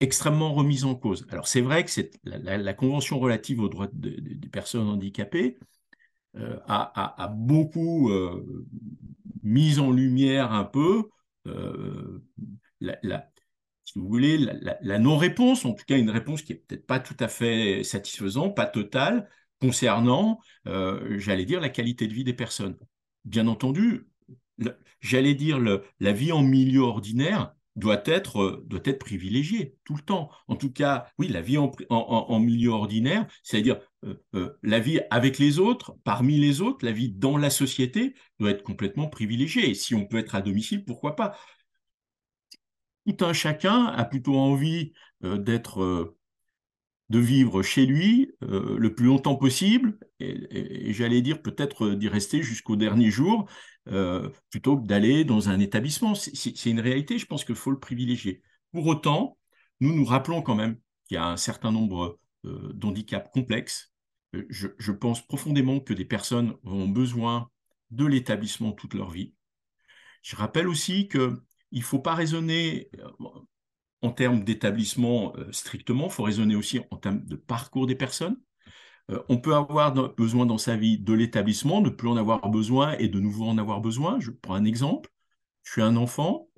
extrêmement 0.00 0.52
remise 0.52 0.84
en 0.84 0.94
cause. 0.94 1.26
Alors 1.30 1.48
c'est 1.48 1.60
vrai 1.60 1.84
que 1.84 1.90
la, 2.24 2.74
Convention 2.74 3.18
relative 3.18 3.60
aux 3.60 3.68
droits 3.68 3.88
des 3.92 4.48
personnes 4.48 4.88
handicapées 4.88 5.58
euh, 6.36 6.58
a, 6.66 7.28
beaucoup 7.34 8.10
euh, 8.10 8.66
mis 9.42 9.78
en 9.78 9.90
lumière 9.90 10.52
un 10.52 10.64
peu 10.64 11.08
euh, 11.46 12.22
la, 12.80 13.28
si 13.84 13.98
vous 13.98 14.06
voulez, 14.06 14.38
la, 14.38 14.98
non-réponse, 14.98 15.64
en 15.64 15.72
tout 15.72 15.84
cas 15.86 15.96
une 15.96 16.10
réponse 16.10 16.42
qui 16.42 16.52
n'est 16.52 16.58
peut-être 16.58 16.86
pas 16.86 17.00
tout 17.00 17.16
à 17.18 17.28
fait 17.28 17.82
satisfaisante, 17.82 18.54
pas 18.54 18.66
totale, 18.66 19.28
concernant, 19.60 20.40
j'allais 20.66 21.46
dire, 21.46 21.60
la 21.60 21.70
qualité 21.70 22.06
de 22.06 22.12
vie 22.12 22.22
des 22.22 22.34
personnes. 22.34 22.76
Bien 23.24 23.48
entendu, 23.48 24.06
j'allais 25.00 25.34
dire, 25.34 25.58
la 25.58 26.12
vie 26.12 26.32
en 26.32 26.42
milieu 26.42 26.82
ordinaire 26.82 27.54
doit 27.78 28.02
être, 28.06 28.40
euh, 28.40 28.64
doit 28.66 28.80
tout 29.84 29.94
le 29.94 30.02
temps. 30.02 30.30
En 30.48 30.56
tout 30.56 30.72
cas, 30.72 31.06
oui, 31.18 31.28
la 31.28 31.40
vie 31.40 31.58
en, 31.58 32.40
milieu 32.40 32.70
ordinaire, 32.70 33.26
c'est-à-dire 33.42 33.80
euh, 34.04 34.14
euh, 34.34 34.58
la 34.62 34.80
vie 34.80 35.00
avec 35.10 35.38
les 35.38 35.58
autres, 35.58 35.96
parmi 36.04 36.38
les 36.38 36.60
autres, 36.60 36.84
la 36.84 36.92
vie 36.92 37.10
dans 37.10 37.36
la 37.36 37.50
société 37.50 38.14
doit 38.38 38.50
être 38.50 38.62
complètement 38.62 39.08
privilégiée. 39.08 39.74
Si 39.74 39.94
on 39.94 40.06
peut 40.06 40.18
être 40.18 40.34
à 40.34 40.42
domicile, 40.42 40.84
pourquoi 40.84 41.16
pas? 41.16 41.36
Tout 43.06 43.24
un 43.24 43.32
chacun 43.32 43.86
a 43.86 44.04
plutôt 44.04 44.36
envie 44.36 44.92
d'être 45.22 46.16
de 47.10 47.18
vivre 47.18 47.62
chez 47.62 47.86
lui 47.86 48.32
le 48.42 48.94
plus 48.94 49.06
longtemps 49.06 49.36
possible, 49.36 49.98
et 50.20 50.92
j'allais 50.92 51.22
dire 51.22 51.40
peut-être 51.40 51.90
d'y 51.90 52.08
rester 52.08 52.42
jusqu'au 52.42 52.76
dernier 52.76 53.10
jour, 53.10 53.48
euh, 53.90 54.28
plutôt 54.50 54.76
que 54.76 54.86
d'aller 54.86 55.24
dans 55.24 55.48
un 55.48 55.60
établissement. 55.60 56.14
C'est 56.14 56.66
une 56.66 56.80
réalité, 56.80 57.18
je 57.18 57.26
pense 57.26 57.44
qu'il 57.44 57.54
faut 57.54 57.70
le 57.70 57.78
privilégier. 57.78 58.42
Pour 58.72 58.86
autant, 58.86 59.38
nous 59.80 59.94
nous 59.94 60.04
rappelons 60.04 60.42
quand 60.42 60.54
même 60.54 60.76
qu'il 61.06 61.14
y 61.14 61.18
a 61.18 61.26
un 61.26 61.38
certain 61.38 61.72
nombre 61.72 62.18
euh, 62.44 62.72
d'handicaps 62.74 63.30
complexes. 63.32 63.92
Euh, 64.34 64.44
je, 64.50 64.92
pense 64.92 65.26
profondément 65.26 65.80
que 65.80 65.94
des 65.94 66.04
personnes 66.04 66.54
ont 66.64 66.88
besoin 66.88 67.50
de 67.90 68.04
l'établissement 68.04 68.72
toute 68.72 68.92
leur 68.92 69.10
vie. 69.10 69.32
Je 70.22 70.36
rappelle 70.36 70.68
aussi 70.68 71.08
qu'il 71.08 71.38
ne 71.72 71.80
faut 71.80 72.00
pas 72.00 72.14
raisonner 72.14 72.90
en 74.02 74.10
termes 74.12 74.44
d'établissement 74.44 75.34
strictement, 75.50 76.06
il 76.06 76.12
faut 76.12 76.22
raisonner 76.22 76.54
aussi 76.56 76.80
en 76.90 76.96
termes 76.96 77.24
de 77.24 77.36
parcours 77.36 77.86
des 77.86 77.96
personnes. 77.96 78.36
Euh, 79.10 79.22
on 79.28 79.38
peut 79.38 79.54
avoir 79.54 79.92
besoin 80.14 80.46
dans 80.46 80.58
sa 80.58 80.76
vie 80.76 80.98
de 80.98 81.12
l'établissement, 81.12 81.80
ne 81.80 81.90
plus 81.90 82.08
en 82.08 82.16
avoir 82.16 82.48
besoin 82.50 82.96
et 82.98 83.08
de 83.08 83.20
nouveau 83.20 83.46
en 83.46 83.58
avoir 83.58 83.80
besoin. 83.80 84.20
Je 84.20 84.30
prends 84.30 84.54
un 84.54 84.64
exemple. 84.64 85.10
Je 85.62 85.72
suis 85.72 85.82
un 85.82 85.96
enfant. 85.96 86.48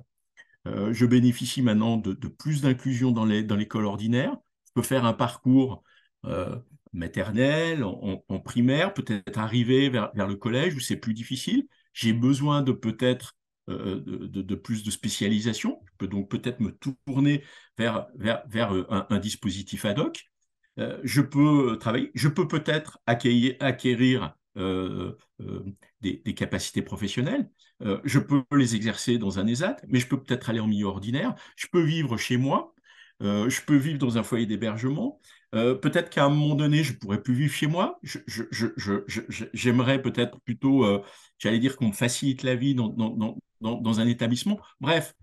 Euh, 0.66 0.92
je 0.92 1.06
bénéficie 1.06 1.62
maintenant 1.62 1.96
de, 1.96 2.12
plus 2.28 2.62
d'inclusion 2.62 3.12
dans 3.12 3.24
l'école 3.24 3.86
ordinaire. 3.86 4.36
Je 4.66 4.72
peux 4.74 4.82
faire 4.82 5.04
un 5.04 5.14
parcours 5.14 5.82
euh, 6.26 6.56
maternel, 6.92 7.84
en, 7.84 8.40
primaire, 8.40 8.94
peut-être 8.94 9.38
arriver 9.38 9.88
vers, 9.88 10.10
le 10.14 10.36
collège 10.36 10.74
où 10.74 10.80
c'est 10.80 10.96
plus 10.96 11.14
difficile. 11.14 11.66
J'ai 11.92 12.12
besoin 12.12 12.62
de 12.62 12.72
peut-être 12.72 13.36
de, 13.68 14.54
plus 14.54 14.82
de 14.82 14.90
spécialisation. 14.90 15.80
Je 15.84 15.92
peux 15.98 16.08
donc 16.08 16.30
peut-être 16.30 16.60
me 16.60 16.72
tourner 17.06 17.44
vers, 17.78 18.06
un, 18.90 19.18
dispositif 19.18 19.84
ad 19.84 19.98
hoc. 19.98 20.30
Euh, 20.78 20.98
je 21.04 21.20
peux 21.20 21.76
travailler, 21.78 22.10
je 22.14 22.28
peux 22.28 22.48
peut-être 22.48 22.98
acquérir, 23.06 24.34
euh, 24.56 25.12
euh, 25.40 25.64
des, 26.00 26.34
capacités 26.34 26.82
professionnelles, 26.82 27.48
je 28.04 28.18
peux 28.18 28.42
les 28.52 28.74
exercer 28.74 29.16
dans 29.18 29.38
un 29.38 29.46
ESAT, 29.46 29.76
mais 29.88 30.00
je 30.00 30.06
peux 30.06 30.22
peut-être 30.22 30.50
aller 30.50 30.60
en 30.60 30.66
milieu 30.66 30.86
ordinaire, 30.86 31.34
je 31.56 31.66
peux 31.70 31.82
vivre 31.82 32.16
chez 32.16 32.36
moi, 32.36 32.74
je 33.20 33.64
peux 33.64 33.76
vivre 33.76 33.98
dans 33.98 34.18
un 34.18 34.22
foyer 34.22 34.46
d'hébergement, 34.46 35.20
peut-être 35.52 36.10
qu'à 36.10 36.24
un 36.24 36.30
moment 36.30 36.54
donné, 36.54 36.82
je 36.82 36.94
pourrais 36.94 37.22
plus 37.22 37.34
vivre 37.34 37.54
chez 37.54 37.66
moi, 37.66 38.00
j'aimerais 39.54 40.02
peut-être 40.02 40.40
plutôt, 40.40 40.86
j'allais 41.38 41.58
dire 41.58 41.76
qu'on 41.76 41.88
me 41.88 41.92
facilite 41.92 42.42
la 42.42 42.54
vie 42.54 42.74
dans, 42.74 42.88
dans 42.88 43.38
un 43.62 44.06
établissement. 44.06 44.58
Bref, 44.80 45.14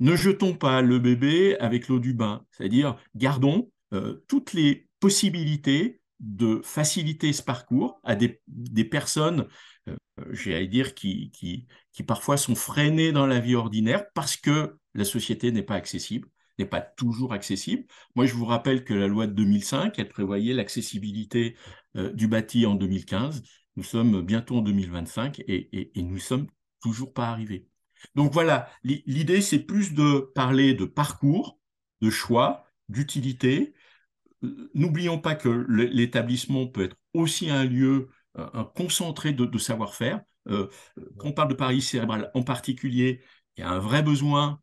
ne 0.00 0.16
jetons 0.16 0.54
pas 0.54 0.80
le 0.80 0.98
bébé 0.98 1.58
avec 1.58 1.88
l'eau 1.88 1.98
du 1.98 2.14
bain, 2.14 2.44
c'est-à-dire 2.50 2.96
gardons 3.14 3.70
euh, 3.92 4.24
toutes 4.28 4.54
les 4.54 4.88
possibilités 4.98 6.00
de 6.20 6.60
faciliter 6.64 7.32
ce 7.32 7.42
parcours 7.42 8.00
à 8.04 8.14
des, 8.14 8.40
personnes, 8.84 9.46
euh, 9.88 9.96
j'allais 10.30 10.66
dire, 10.68 10.94
qui, 10.94 11.30
qui, 11.32 11.66
qui, 11.92 12.02
parfois 12.02 12.36
sont 12.36 12.54
freinées 12.54 13.12
dans 13.12 13.26
la 13.26 13.40
vie 13.40 13.54
ordinaire 13.54 14.04
parce 14.14 14.36
que 14.36 14.76
la 14.94 15.04
société 15.04 15.52
n'est 15.52 15.62
pas 15.62 15.74
accessible, 15.74 16.28
n'est 16.58 16.66
pas 16.66 16.82
toujours 16.82 17.32
accessible. 17.32 17.84
Moi, 18.14 18.26
je 18.26 18.34
vous 18.34 18.44
rappelle 18.44 18.84
que 18.84 18.94
la 18.94 19.06
loi 19.06 19.26
de 19.26 19.32
2005, 19.32 19.98
elle 19.98 20.08
prévoyait 20.08 20.54
l'accessibilité 20.54 21.56
euh, 21.96 22.12
du 22.12 22.28
bâti 22.28 22.64
en 22.66 22.74
2015. 22.74 23.42
Nous 23.76 23.82
sommes 23.82 24.20
bientôt 24.22 24.58
en 24.58 24.62
2025 24.62 25.40
et, 25.40 25.68
et, 25.78 25.98
et 25.98 26.02
nous 26.02 26.18
sommes 26.18 26.46
toujours 26.80 27.12
pas 27.12 27.28
arrivés. 27.28 27.68
Donc 28.14 28.32
voilà, 28.32 28.70
l'idée, 28.82 29.42
c'est 29.42 29.58
plus 29.58 29.92
de 29.92 30.30
parler 30.34 30.74
de 30.74 30.84
parcours, 30.86 31.58
de 32.00 32.10
choix, 32.10 32.66
d'utilité, 32.88 33.74
N'oublions 34.74 35.18
pas 35.18 35.34
que 35.34 35.48
l'établissement 35.68 36.66
peut 36.66 36.84
être 36.84 36.96
aussi 37.12 37.50
un 37.50 37.64
lieu, 37.64 38.08
un 38.34 38.64
concentré 38.64 39.32
de, 39.34 39.58
savoir-faire. 39.58 40.22
Euh, 40.48 40.68
quand 41.18 41.28
on 41.28 41.32
parle 41.32 41.50
de 41.50 41.54
Paris 41.54 41.82
cérébral 41.82 42.30
en 42.32 42.42
particulier, 42.42 43.22
il 43.56 43.60
y 43.60 43.64
a 43.64 43.70
un 43.70 43.78
vrai 43.78 44.02
besoin 44.02 44.60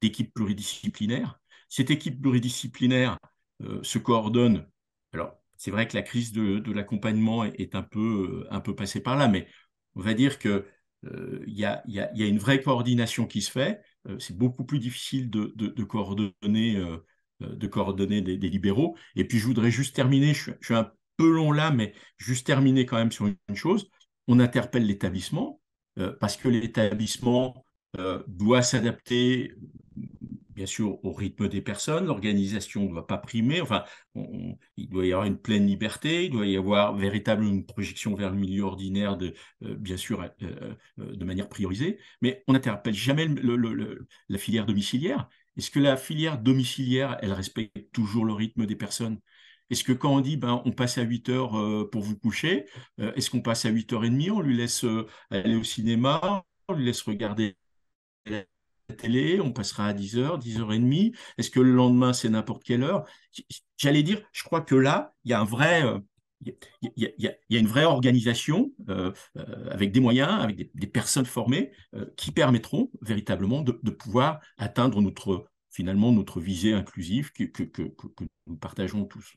d'équipe 0.00 0.32
pluridisciplinaire. 0.32 1.38
Cette 1.68 1.90
équipe 1.90 2.20
pluridisciplinaire 2.20 3.18
euh, 3.62 3.82
se 3.82 3.98
coordonne. 3.98 4.66
Alors, 5.12 5.36
c'est 5.58 5.70
vrai 5.70 5.86
que 5.86 5.96
la 5.96 6.02
crise 6.02 6.32
de, 6.32 6.72
l'accompagnement 6.72 7.44
est, 7.44 7.74
un 7.74 7.82
peu, 7.82 8.46
un 8.50 8.60
peu 8.60 8.74
passée 8.74 9.02
par 9.02 9.16
là, 9.16 9.28
mais 9.28 9.46
on 9.96 10.00
va 10.00 10.14
dire 10.14 10.38
qu'il 10.38 10.64
euh, 11.04 11.42
y, 11.46 11.64
a, 11.64 11.82
une 12.16 12.38
vraie 12.38 12.62
coordination 12.62 13.26
qui 13.26 13.42
se 13.42 13.50
fait. 13.50 13.82
c'est 14.18 14.36
beaucoup 14.36 14.64
plus 14.64 14.78
difficile 14.78 15.30
de, 15.30 15.82
coordonner 15.84 16.76
euh, 17.42 17.56
des, 18.20 18.48
libéraux. 18.48 18.96
Et 19.16 19.24
puis 19.26 19.38
je 19.38 19.46
voudrais 19.46 19.70
juste 19.70 19.94
terminer, 19.94 20.34
je, 20.34 20.52
suis 20.60 20.74
un 20.74 20.90
peu 21.16 21.30
long 21.30 21.52
là, 21.52 21.70
mais 21.70 21.94
juste 22.18 22.46
terminer 22.46 22.86
quand 22.86 22.96
même 22.96 23.12
sur 23.12 23.26
une, 23.26 23.36
chose. 23.54 23.90
On 24.28 24.40
interpelle 24.40 24.86
l'établissement 24.86 25.60
euh, 25.98 26.12
parce 26.20 26.36
que 26.36 26.48
l'établissement 26.48 27.64
euh, 27.98 28.22
doit 28.26 28.62
s'adapter, 28.62 29.52
bien 30.62 30.66
sûr, 30.68 31.04
au 31.04 31.12
rythme 31.12 31.48
des 31.48 31.60
personnes. 31.60 32.06
L'organisation 32.06 32.84
ne 32.84 32.90
doit 32.90 33.08
pas 33.08 33.18
primer. 33.18 33.60
Enfin, 33.60 33.82
il 34.14 34.88
doit 34.88 35.04
y 35.04 35.12
avoir 35.12 35.26
une 35.26 35.36
pleine 35.36 35.66
liberté. 35.66 36.26
Il 36.26 36.30
doit 36.30 36.46
y 36.46 36.56
avoir 36.56 36.94
véritablement 36.94 37.50
une 37.50 37.66
projection 37.66 38.14
vers 38.14 38.30
le 38.30 38.36
milieu 38.36 38.62
ordinaire, 38.62 39.16
de, 39.16 39.34
bien 39.60 39.96
sûr, 39.96 40.24
de 40.98 41.24
manière 41.24 41.48
priorisée. 41.48 41.98
Mais 42.20 42.44
on 42.46 42.52
n'interpelle 42.52 42.94
jamais 42.94 43.26
la 44.28 44.38
filière 44.38 44.64
domiciliaire. 44.64 45.28
Est-ce 45.56 45.72
que 45.72 45.80
la 45.80 45.96
filière 45.96 46.38
domiciliaire, 46.38 47.18
elle 47.22 47.32
respecte 47.32 47.90
toujours 47.92 48.24
le 48.24 48.32
rythme 48.32 48.64
des 48.64 48.76
personnes? 48.76 49.18
Est-ce 49.68 49.82
que 49.82 49.92
quand 49.92 50.14
on 50.14 50.20
dit 50.20 50.36
ben, 50.36 50.62
on 50.64 50.70
passe 50.70 50.96
à 50.98 51.02
8 51.02 51.28
heures 51.30 51.58
euh, 51.58 51.88
pour 51.90 52.02
vous 52.02 52.16
coucher, 52.16 52.66
euh, 53.00 53.12
est-ce 53.14 53.30
qu'on 53.30 53.42
passe 53.42 53.64
à 53.64 53.70
8h30, 53.70 54.30
on 54.30 54.40
lui 54.40 54.56
laisse 54.56 54.84
euh, 54.84 55.08
aller 55.30 55.56
au 55.56 55.64
cinéma, 55.64 56.44
on 56.68 56.74
lui 56.74 56.84
laisse 56.84 57.02
regarder 57.02 57.56
télé, 58.92 59.40
on 59.40 59.52
passera 59.52 59.86
à 59.86 59.92
10h, 59.92 60.40
10h30. 60.40 61.14
Est-ce 61.38 61.50
que 61.50 61.60
le 61.60 61.72
lendemain, 61.72 62.12
c'est 62.12 62.28
n'importe 62.28 62.64
quelle 62.64 62.82
heure? 62.82 63.04
J'allais 63.76 64.02
dire, 64.02 64.22
je 64.32 64.44
crois 64.44 64.60
que 64.60 64.74
là, 64.74 65.14
il 65.24 65.30
y 65.30 65.34
a 65.34 65.40
un 65.40 65.44
vrai, 65.44 65.82
il 66.96 67.14
y, 67.18 67.26
a, 67.28 67.58
une 67.58 67.66
vraie 67.66 67.84
organisation 67.84 68.72
euh, 68.88 69.12
euh, 69.36 69.70
avec 69.70 69.92
des 69.92 70.00
moyens, 70.00 70.42
avec 70.42 70.74
des, 70.74 70.86
personnes 70.86 71.26
formées 71.26 71.72
euh, 71.94 72.06
qui 72.16 72.32
permettront 72.32 72.90
véritablement 73.00 73.62
de, 73.62 73.72
pouvoir 73.72 74.40
atteindre 74.58 75.00
notre, 75.00 75.46
finalement 75.70 76.12
notre 76.12 76.40
visée 76.40 76.72
inclusive 76.72 77.32
que, 77.32 77.44
que, 77.44 77.82
nous 78.46 78.56
partageons 78.56 79.04
tous. 79.04 79.34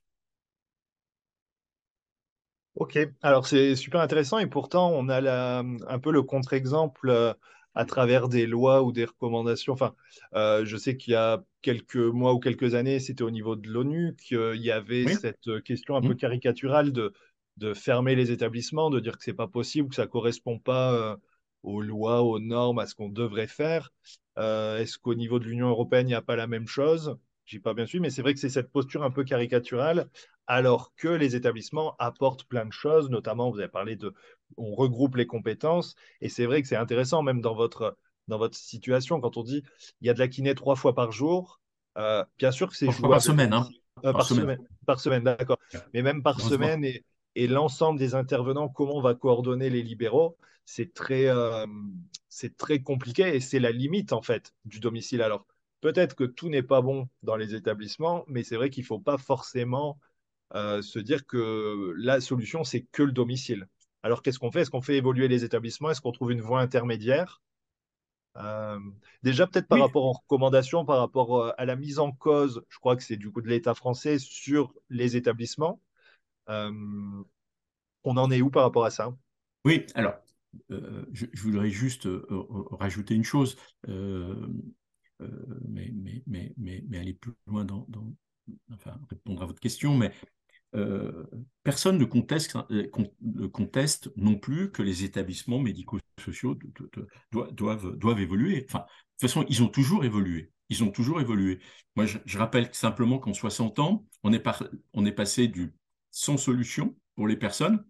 Ok, 2.75 2.97
alors 3.21 3.47
c'est 3.47 3.75
super 3.75 4.01
intéressant 4.01 4.37
et 4.39 4.47
pourtant 4.47 4.91
on 4.91 5.07
a 5.07 5.59
un 5.59 5.99
peu 5.99 6.11
le 6.11 6.23
contre-exemple 6.23 7.35
à 7.75 7.85
travers 7.85 8.29
des 8.29 8.47
lois 8.47 8.83
ou 8.83 8.91
des 8.91 9.05
recommandations. 9.05 9.73
Enfin, 9.73 9.93
je 10.33 10.77
sais 10.77 10.97
qu'il 10.97 11.13
y 11.13 11.15
a 11.15 11.43
quelques 11.61 11.95
mois 11.95 12.33
ou 12.33 12.39
quelques 12.39 12.73
années, 12.73 12.99
c'était 12.99 13.23
au 13.23 13.31
niveau 13.31 13.55
de 13.55 13.67
l'ONU 13.69 14.15
qu'il 14.15 14.61
y 14.61 14.71
avait 14.71 15.07
cette 15.07 15.63
question 15.63 15.95
un 15.95 16.01
peu 16.01 16.13
mmh. 16.13 16.17
caricaturale 16.17 16.91
de, 16.91 17.13
de 17.57 17.73
fermer 17.73 18.15
les 18.15 18.31
établissements, 18.31 18.89
de 18.89 18.99
dire 18.99 19.17
que 19.17 19.23
c'est 19.23 19.33
pas 19.33 19.47
possible, 19.47 19.89
que 19.89 19.95
ça 19.95 20.07
correspond 20.07 20.59
pas 20.59 20.93
euh, 20.93 21.15
aux 21.63 21.81
lois, 21.81 22.21
aux 22.21 22.39
normes, 22.39 22.79
à 22.79 22.85
ce 22.85 22.95
qu'on 22.95 23.09
devrait 23.09 23.47
faire. 23.47 23.91
Euh, 24.37 24.79
est-ce 24.79 24.97
qu'au 24.97 25.15
niveau 25.15 25.39
de 25.39 25.45
l'Union 25.45 25.69
européenne, 25.69 26.07
il 26.07 26.11
n'y 26.11 26.15
a 26.15 26.21
pas 26.21 26.35
la 26.35 26.47
même 26.47 26.67
chose? 26.67 27.17
J'ai 27.45 27.59
pas 27.59 27.73
bien 27.73 27.85
su, 27.85 27.99
mais 27.99 28.09
c'est 28.09 28.21
vrai 28.21 28.33
que 28.33 28.39
c'est 28.39 28.49
cette 28.49 28.71
posture 28.71 29.03
un 29.03 29.11
peu 29.11 29.23
caricaturale, 29.23 30.09
alors 30.47 30.93
que 30.95 31.07
les 31.07 31.35
établissements 31.35 31.95
apportent 31.99 32.43
plein 32.45 32.65
de 32.65 32.73
choses, 32.73 33.09
notamment, 33.09 33.51
vous 33.51 33.59
avez 33.59 33.69
parlé 33.69 33.95
de, 33.95 34.13
on 34.57 34.73
regroupe 34.75 35.15
les 35.15 35.27
compétences, 35.27 35.95
et 36.21 36.29
c'est 36.29 36.45
vrai 36.45 36.61
que 36.61 36.67
c'est 36.67 36.75
intéressant, 36.75 37.21
même 37.23 37.41
dans 37.41 37.55
votre 37.55 37.97
dans 38.27 38.37
votre 38.37 38.57
situation, 38.57 39.19
quand 39.21 39.37
on 39.37 39.43
dit 39.43 39.63
il 40.01 40.07
y 40.07 40.09
a 40.09 40.13
de 40.13 40.19
la 40.19 40.27
kiné 40.27 40.55
trois 40.55 40.75
fois 40.75 40.95
par 40.95 41.11
jour, 41.11 41.59
euh, 41.97 42.23
bien 42.37 42.51
sûr 42.51 42.69
que 42.69 42.75
c'est 42.75 42.91
jouable. 42.91 43.13
Par 43.13 43.21
semaine, 43.21 43.53
hein. 43.53 43.69
Euh, 44.03 44.11
par, 44.11 44.25
semaine. 44.25 44.59
Par 44.85 44.99
semaine, 44.99 45.23
d'accord. 45.23 45.57
Mais 45.93 46.01
même 46.01 46.21
par 46.21 46.41
semaine 46.41 46.83
et, 46.83 47.05
et 47.35 47.47
l'ensemble 47.47 47.97
des 47.97 48.13
intervenants, 48.13 48.67
comment 48.67 48.97
on 48.97 49.01
va 49.01 49.15
coordonner 49.15 49.69
les 49.69 49.81
libéraux, 49.81 50.37
c'est 50.65 50.93
très, 50.93 51.27
euh, 51.27 51.65
c'est 52.27 52.57
très 52.57 52.81
compliqué 52.81 53.35
et 53.35 53.39
c'est 53.39 53.59
la 53.59 53.71
limite 53.71 54.11
en 54.11 54.21
fait 54.21 54.53
du 54.65 54.79
domicile. 54.79 55.21
Alors 55.21 55.45
peut-être 55.81 56.15
que 56.15 56.25
tout 56.25 56.49
n'est 56.49 56.63
pas 56.63 56.81
bon 56.81 57.07
dans 57.23 57.37
les 57.37 57.55
établissements, 57.55 58.25
mais 58.27 58.43
c'est 58.43 58.57
vrai 58.57 58.69
qu'il 58.69 58.83
ne 58.83 58.87
faut 58.87 58.99
pas 58.99 59.17
forcément 59.17 59.99
se 60.53 60.99
dire 60.99 61.25
que 61.25 61.93
la 61.97 62.21
solution 62.21 62.63
c'est 62.63 62.85
que 62.91 63.03
le 63.03 63.11
domicile. 63.11 63.67
Alors 64.05 64.21
qu'est-ce 64.21 64.37
qu'on 64.37 64.51
fait? 64.51 64.61
Est-ce 64.61 64.69
qu'on 64.69 64.83
fait 64.83 64.97
évoluer 64.97 65.27
les 65.27 65.45
établissements? 65.45 65.89
Est-ce 65.89 65.99
qu'on 65.99 66.11
trouve 66.11 66.31
une 66.31 66.39
voie 66.39 66.61
intermédiaire? 66.61 67.41
Euh, 68.37 68.77
déjà, 69.23 69.47
peut-être 69.47 69.67
par 69.67 69.79
rapport 69.79 70.03
aux 70.03 70.11
recommandations, 70.11 70.85
par 70.85 70.99
rapport 70.99 71.41
euh, 71.41 71.51
à 71.57 71.65
la 71.65 71.75
mise 71.75 71.97
en 71.97 72.11
cause, 72.11 72.63
je 72.69 72.77
crois 72.77 72.95
que 72.95 73.01
c'est 73.01 73.17
du 73.17 73.31
coup 73.31 73.41
de 73.41 73.47
l'État 73.47 73.73
français 73.73 74.19
sur 74.19 74.75
les 74.91 75.17
établissements. 75.17 75.81
Euh, 76.49 76.71
on 78.03 78.17
en 78.17 78.29
est 78.29 78.43
où 78.43 78.51
par 78.51 78.61
rapport 78.61 78.85
à 78.85 78.91
ça? 78.91 79.11
Oui, 79.65 79.87
alors, 79.95 80.13
je, 80.69 81.25
voudrais 81.41 81.71
juste 81.71 82.07
rajouter 82.79 83.15
une 83.15 83.23
chose, 83.23 83.57
mais, 83.87 85.91
mais, 85.95 86.21
mais, 86.27 86.53
mais, 86.57 86.99
aller 86.99 87.15
plus 87.15 87.33
loin 87.47 87.65
dans, 87.65 87.87
dans, 87.89 88.13
enfin, 88.71 88.99
répondre 89.09 89.41
à 89.41 89.47
votre 89.47 89.59
question, 89.59 89.97
mais 89.97 90.13
personne 91.63 91.97
ne 91.97 92.05
conteste, 92.05 92.57
ne 92.69 93.47
conteste, 93.47 94.11
non 94.17 94.35
plus 94.35 94.71
que 94.71 94.81
les 94.81 95.03
établissements 95.03 95.59
médico-sociaux 95.59 96.57
doivent, 97.31 97.95
doivent, 97.97 98.19
évoluer. 98.19 98.65
Enfin, 98.67 98.79
de 98.79 98.83
toute 98.83 99.21
façon, 99.21 99.45
ils 99.47 99.63
ont 99.63 99.69
toujours 99.69 100.05
évolué. 100.05 100.51
Ils 100.69 100.83
ont 100.83 100.91
toujours 100.91 101.21
évolué. 101.21 101.59
Moi, 101.95 102.05
je, 102.05 102.37
rappelle 102.37 102.69
simplement 102.73 103.19
qu'en 103.19 103.33
60 103.33 103.79
ans, 103.79 104.05
on 104.23 104.33
est, 104.33 104.43
on 104.93 105.05
est 105.05 105.11
passé 105.11 105.47
du 105.47 105.73
sans 106.11 106.37
solution 106.37 106.95
pour 107.15 107.27
les 107.27 107.37
personnes. 107.37 107.83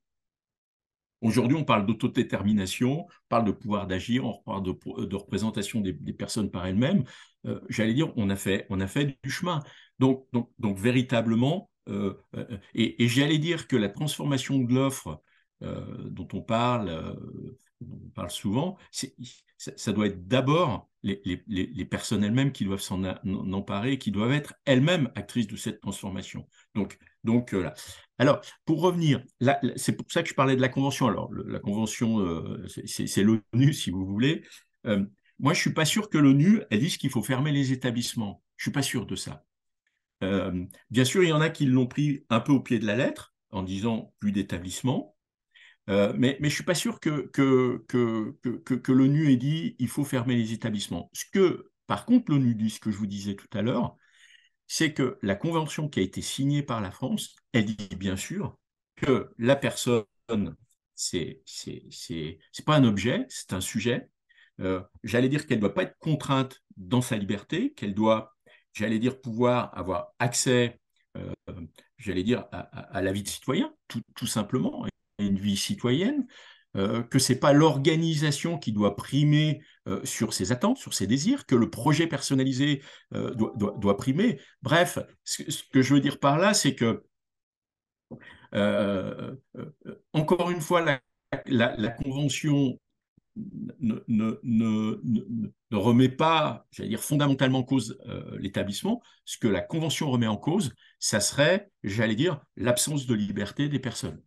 Aujourd'hui, 1.22 1.58
on 1.58 1.64
parle 1.64 1.86
d'autodétermination, 1.86 3.06
on 3.06 3.28
parle 3.30 3.46
de 3.46 3.52
pouvoir 3.52 3.88
d'agir, 3.88 4.26
on 4.26 4.44
parle 4.44 4.64
de, 4.64 5.16
représentation 5.16 5.82
des, 5.82 5.94
personnes 6.14 6.52
par 6.52 6.68
elles-mêmes. 6.68 7.04
Euh, 7.46 7.60
j'allais 7.70 7.94
dire, 7.94 8.14
on 8.16 8.30
a, 8.30 8.36
fait, 8.36 8.68
on 8.70 8.80
a 8.80 8.88
fait 8.88 9.18
du 9.24 9.30
chemin. 9.30 9.62
Donc, 9.98 10.28
donc, 10.34 10.52
donc 10.60 10.78
véritablement, 10.78 11.70
euh, 11.90 12.14
euh, 12.36 12.58
et, 12.74 13.08
j'allais 13.08 13.38
dire 13.38 13.68
que 13.68 13.76
la 13.76 13.90
transformation 13.90 14.60
de 14.60 14.74
l'offre 14.74 15.22
euh, 15.64 16.10
dont 16.10 16.28
on 16.34 16.42
parle, 16.42 17.18
on 17.82 18.10
parle 18.10 18.32
souvent, 18.32 18.78
ça, 19.58 19.94
doit 19.94 20.08
être 20.08 20.28
d'abord 20.28 20.90
les, 21.04 21.88
personnes 21.90 22.24
elles-mêmes 22.24 22.52
qui 22.52 22.66
doivent 22.66 22.82
s'en 22.82 23.04
emparer, 23.04 23.98
qui 23.98 24.12
doivent 24.12 24.34
être 24.34 24.56
elles-mêmes 24.66 25.12
actrices 25.16 25.48
de 25.48 25.56
cette 25.56 25.80
transformation. 25.80 26.48
Donc, 26.74 26.98
donc 27.24 27.52
là. 27.52 27.74
Alors, 28.18 28.42
pour 28.66 28.82
revenir, 28.82 29.24
c'est 29.76 29.96
pour 29.96 30.10
ça 30.10 30.24
que 30.24 30.30
je 30.30 30.36
parlais 30.36 30.56
de 30.56 30.62
la 30.62 30.70
convention. 30.70 31.08
Alors, 31.08 31.32
la 31.34 31.60
convention, 31.60 32.26
c'est 32.68 33.24
l'ONU, 33.24 33.74
si 33.74 33.92
vous 33.92 34.06
voulez. 34.06 34.44
moi, 35.40 35.54
je 35.54 35.60
suis 35.60 35.74
pas 35.74 35.86
sûr 35.86 36.10
que 36.10 36.18
l'ONU, 36.18 36.62
elle 36.70 36.80
dise 36.80 36.98
qu'il 36.98 37.10
faut 37.10 37.24
fermer 37.24 37.52
les 37.52 37.72
établissements. 37.72 38.42
Je 38.58 38.64
suis 38.64 38.72
pas 38.72 38.82
sûr 38.82 39.06
de 39.06 39.16
ça. 39.16 39.46
Euh, 40.24 40.66
bien 40.90 41.06
sûr, 41.06 41.24
il 41.24 41.30
y 41.30 41.34
en 41.34 41.42
a 41.42 41.50
qui 41.50 41.66
l'ont 41.66 41.88
pris 41.88 42.26
un 42.30 42.40
peu 42.40 42.52
au 42.52 42.62
pied 42.62 42.80
de 42.80 42.86
la 42.86 42.96
lettre 42.96 43.34
en 43.52 43.64
disant 43.64 44.14
plus 44.20 44.32
d'établissement. 44.32 45.16
Euh, 45.90 46.14
mais, 46.18 46.38
je 46.40 46.46
ne 46.46 46.50
suis 46.50 46.64
pas 46.64 46.76
sûr 46.76 47.00
que, 47.00 47.32
l'ONU 48.92 49.32
ait 49.32 49.38
dit 49.38 49.76
il 49.80 49.88
faut 49.88 50.04
fermer 50.04 50.36
les 50.36 50.54
établissements. 50.54 51.10
Ce 51.14 51.26
que, 51.32 51.72
par 51.88 52.06
contre, 52.06 52.32
l'ONU 52.32 52.56
dit, 52.56 52.70
ce 52.70 52.80
que 52.80 52.92
je 52.92 52.98
vous 52.98 53.08
disais 53.08 53.36
tout 53.36 53.50
à 53.54 53.62
l'heure, 53.62 53.96
c'est 54.68 54.94
que 54.94 55.20
la 55.22 55.36
convention 55.36 55.90
qui 55.90 56.00
a 56.00 56.04
été 56.04 56.22
signée 56.22 56.64
par 56.64 56.82
la 56.82 56.92
France, 56.92 57.36
elle 57.54 57.66
dit 57.66 57.96
bien 57.96 58.16
sûr 58.16 58.58
que 58.96 59.30
la 59.38 59.56
personne, 59.56 60.06
c'est 60.96 61.44
pas 62.66 62.76
un 62.76 62.84
objet, 62.84 63.26
c'est 63.30 63.54
un 63.54 63.62
sujet. 63.62 64.10
Euh, 64.62 64.82
j'allais 65.04 65.30
dire 65.30 65.46
qu'elle 65.46 65.58
ne 65.58 65.62
doit 65.62 65.74
pas 65.74 65.84
être 65.84 65.98
contrainte 66.00 66.64
dans 66.78 67.02
sa 67.02 67.18
liberté, 67.18 67.74
qu'elle 67.74 67.94
doit 67.94 68.35
j'allais 68.76 69.00
dire, 69.00 69.20
pouvoir 69.20 69.76
avoir 69.78 70.14
accès, 70.20 70.80
euh, 71.18 71.34
j'allais 71.98 72.24
dire, 72.24 72.46
à, 72.52 73.02
la 73.02 73.12
vie 73.12 73.24
de 73.24 73.28
citoyen, 73.28 73.74
tout, 73.88 74.28
simplement, 74.28 74.84
à 74.84 75.24
une 75.24 75.40
vie 75.40 75.58
citoyenne, 75.58 76.28
euh, 76.76 77.02
que 77.04 77.20
ce 77.20 77.32
n'est 77.32 77.40
pas 77.40 77.54
l'organisation 77.54 78.60
qui 78.60 78.74
doit 78.74 78.98
primer 78.98 79.62
euh, 79.88 80.04
sur 80.04 80.34
ses 80.34 80.52
attentes, 80.52 80.78
sur 80.78 80.94
ses 80.94 81.08
désirs, 81.08 81.46
que 81.46 81.56
le 81.56 81.70
projet 81.70 82.06
personnalisé 82.06 82.84
doit, 83.12 83.98
primer. 83.98 84.40
Bref, 84.62 85.00
ce, 85.24 85.42
que 85.72 85.82
je 85.82 85.94
veux 85.94 86.02
dire 86.02 86.20
par 86.20 86.38
là, 86.38 86.54
c'est 86.54 86.76
que, 86.76 87.06
encore 90.14 90.52
une 90.52 90.62
fois, 90.62 91.00
la 91.46 91.90
Convention 92.04 92.78
ne, 93.36 94.38
remet 95.72 96.10
pas, 96.10 96.66
j'allais 96.72 96.90
dire, 96.90 97.04
fondamentalement 97.04 97.60
en 97.60 97.64
cause 97.64 98.00
euh, 98.08 98.38
l'établissement. 98.40 99.02
Ce 99.26 99.38
que 99.38 99.48
la 99.48 99.62
Convention 99.62 100.10
remet 100.10 100.28
en 100.28 100.38
cause, 100.38 100.74
ça 101.00 101.20
serait, 101.20 101.70
j'allais 101.84 102.16
dire, 102.16 102.42
l'absence 102.56 103.06
de 103.06 103.16
liberté 103.16 103.70
des 103.70 103.80
personnes. 103.80 104.22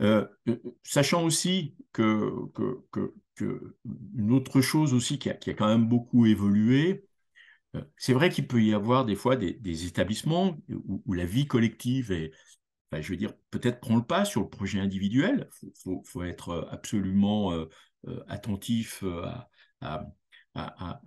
Euh, 0.00 0.26
euh, 0.48 0.56
sachant 0.82 1.24
aussi 1.24 1.76
que, 1.92 2.32
que, 2.54 2.82
que, 2.90 3.76
une 4.16 4.32
autre 4.32 4.60
chose 4.60 4.94
aussi 4.94 5.18
qui 5.18 5.30
a, 5.30 5.34
qui 5.34 5.50
a 5.50 5.54
quand 5.54 5.68
même 5.68 5.88
beaucoup 5.88 6.26
évolué, 6.26 7.06
c'est 7.96 8.12
vrai 8.12 8.28
qu'il 8.30 8.46
peut 8.46 8.62
y 8.62 8.74
avoir 8.74 9.06
des 9.06 9.16
fois 9.16 9.36
des, 9.36 9.86
établissements 9.86 10.58
où, 10.68 11.12
la 11.14 11.24
vie 11.24 11.46
collective 11.46 12.12
est, 12.12 12.32
je 13.00 13.08
veux 13.08 13.16
dire, 13.16 13.32
peut-être 13.50 13.80
prend 13.80 13.96
le 13.96 14.04
pas 14.04 14.24
sur 14.24 14.42
le 14.42 14.48
projet 14.48 14.78
individuel. 14.78 15.48
Il 15.62 15.72
faut, 16.04 16.22
être 16.22 16.50
euh, 16.50 16.64
absolument 16.70 17.52
euh, 17.52 17.66
euh, 18.08 18.22
attentif 18.28 19.04
à, 19.80 20.08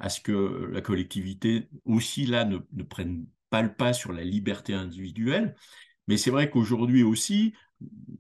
ce 0.10 0.20
que 0.22 0.66
la 0.72 0.82
collectivité 0.82 1.70
aussi 1.86 2.26
là 2.26 2.46
ne, 2.46 2.58
prenne 2.84 3.28
pas 3.50 3.62
le 3.62 3.74
pas 3.74 3.94
sur 3.94 4.12
la 4.12 4.24
liberté 4.24 4.74
individuelle. 4.74 5.56
Mais 6.08 6.18
c'est 6.18 6.32
vrai 6.32 6.50
qu'aujourd'hui 6.50 7.04
aussi, 7.04 7.54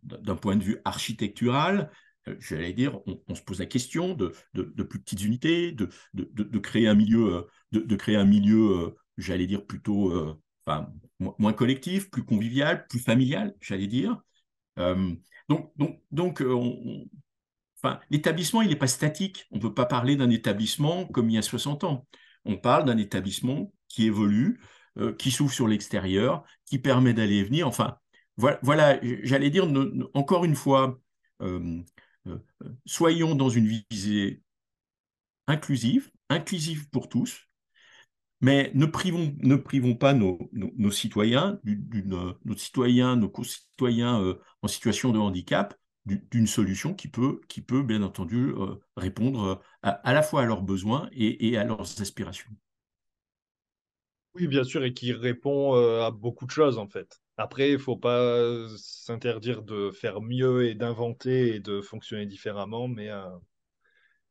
d'un 0.04 0.36
point 0.36 0.56
de 0.56 0.64
vue 0.64 0.78
architectural, 0.86 1.92
j'allais 2.40 2.74
dire, 2.74 3.00
on, 3.28 3.36
se 3.36 3.42
pose 3.42 3.60
la 3.60 3.66
question 3.66 4.14
de, 4.14 4.34
plus 4.84 5.00
petites 5.00 5.24
unités, 5.24 5.72
de, 5.72 6.60
créer 6.60 6.88
un 6.88 6.96
milieu, 6.96 7.48
de, 7.72 7.96
créer 7.96 8.16
un 8.16 8.26
milieu, 8.26 8.96
j'allais 9.18 9.48
dire 9.48 9.66
plutôt 9.66 10.40
moins 11.20 11.54
collectif, 11.54 12.10
plus 12.10 12.24
convivial, 12.24 12.88
plus 12.88 13.00
familial, 13.00 13.56
j'allais 13.62 13.88
dire. 13.88 14.22
Euh, 14.80 15.14
donc, 15.50 15.72
donc, 15.78 16.02
donc 16.12 16.42
euh, 16.42 16.56
enfin, 17.78 18.00
l'établissement, 18.10 18.62
il 18.62 18.70
n'est 18.70 18.76
pas 18.76 18.88
statique. 18.88 19.48
On 19.52 19.58
ne 19.58 19.62
peut 19.62 19.74
pas 19.74 19.86
parler 19.86 20.16
d'un 20.16 20.30
établissement 20.30 21.06
comme 21.06 21.30
il 21.30 21.36
y 21.36 21.38
a 21.38 21.42
60 21.42 21.84
ans. 21.84 22.08
On 22.46 22.58
parle 22.58 22.86
d'un 22.86 22.98
établissement 22.98 23.72
qui 23.88 24.06
évolue, 24.06 24.60
euh, 24.98 25.14
qui 25.14 25.32
s'ouvre 25.32 25.54
sur 25.54 25.68
l'extérieur, 25.68 26.44
qui 26.66 26.80
permet 26.80 27.14
d'aller 27.14 27.38
et 27.38 27.44
venir. 27.44 27.68
Enfin, 27.68 27.98
voilà, 28.38 28.60
voilà 28.62 29.00
j'allais 29.24 29.50
dire, 29.50 29.68
encore 30.14 30.46
une 30.46 30.56
fois, 30.56 31.00
soyons 32.86 33.36
dans 33.36 33.50
une 33.50 33.68
visée 33.90 34.42
inclusive, 35.48 36.12
inclusive 36.30 36.90
pour 36.90 37.08
tous, 37.10 37.48
mais 38.46 38.70
ne 38.76 38.86
privons, 38.86 39.36
ne 39.42 39.56
privons 39.56 39.96
pas 39.96 40.14
nos, 40.14 40.38
nos, 40.54 40.92
citoyens, 40.92 41.60
nos 41.66 42.56
citoyens, 42.56 44.22
euh, 44.22 44.40
en 44.62 44.68
situation 44.68 45.12
de 45.12 45.18
handicap, 45.18 45.74
d'une 46.06 46.46
solution 46.46 46.94
qui 46.94 47.08
peut, 47.08 47.42
qui 47.48 47.62
peut, 47.62 47.82
bien 47.82 48.04
entendu, 48.04 48.52
euh, 48.52 48.76
répondre 48.98 49.64
à, 49.82 50.14
la 50.14 50.22
fois 50.22 50.44
à 50.44 50.46
leurs 50.46 50.62
besoins 50.62 51.10
et, 51.12 51.58
à 51.58 51.64
leurs 51.64 52.00
aspirations. 52.00 52.52
Oui, 54.36 54.48
bien 54.48 54.64
sûr, 54.64 54.84
et 54.84 54.94
qui 54.94 55.12
répond 55.12 55.76
euh, 55.76 56.04
à 56.04 56.12
beaucoup 56.12 56.46
de 56.46 56.52
choses, 56.52 56.78
en 56.78 56.88
fait. 56.88 57.20
Après, 57.38 57.70
il 57.70 57.74
ne 57.74 57.80
faut 57.80 57.98
pas 57.98 58.68
s'interdire 58.78 59.64
de 59.64 59.90
faire 59.90 60.22
mieux 60.22 60.68
et 60.68 60.76
d'inventer 60.76 61.56
et 61.56 61.60
de 61.60 61.82
fonctionner 61.82 62.28
différemment, 62.28 62.88
mais 62.88 63.10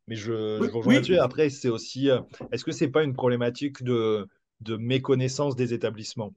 mais 0.07 0.17
je, 0.17 0.59
je 0.63 0.71
rejoins 0.71 0.95
là-dessus. 0.95 1.19
Après, 1.19 1.51
c'est 1.51 1.69
aussi, 1.69 2.11
euh, 2.11 2.21
est-ce 2.53 2.65
que 2.65 2.73
c'est 2.73 2.89
pas 2.89 3.03
une 3.03 3.15
problématique 3.15 3.83
de, 3.83 4.27
de 4.61 4.77
méconnaissance 4.77 5.57
des 5.57 5.73
établissements? 5.73 6.35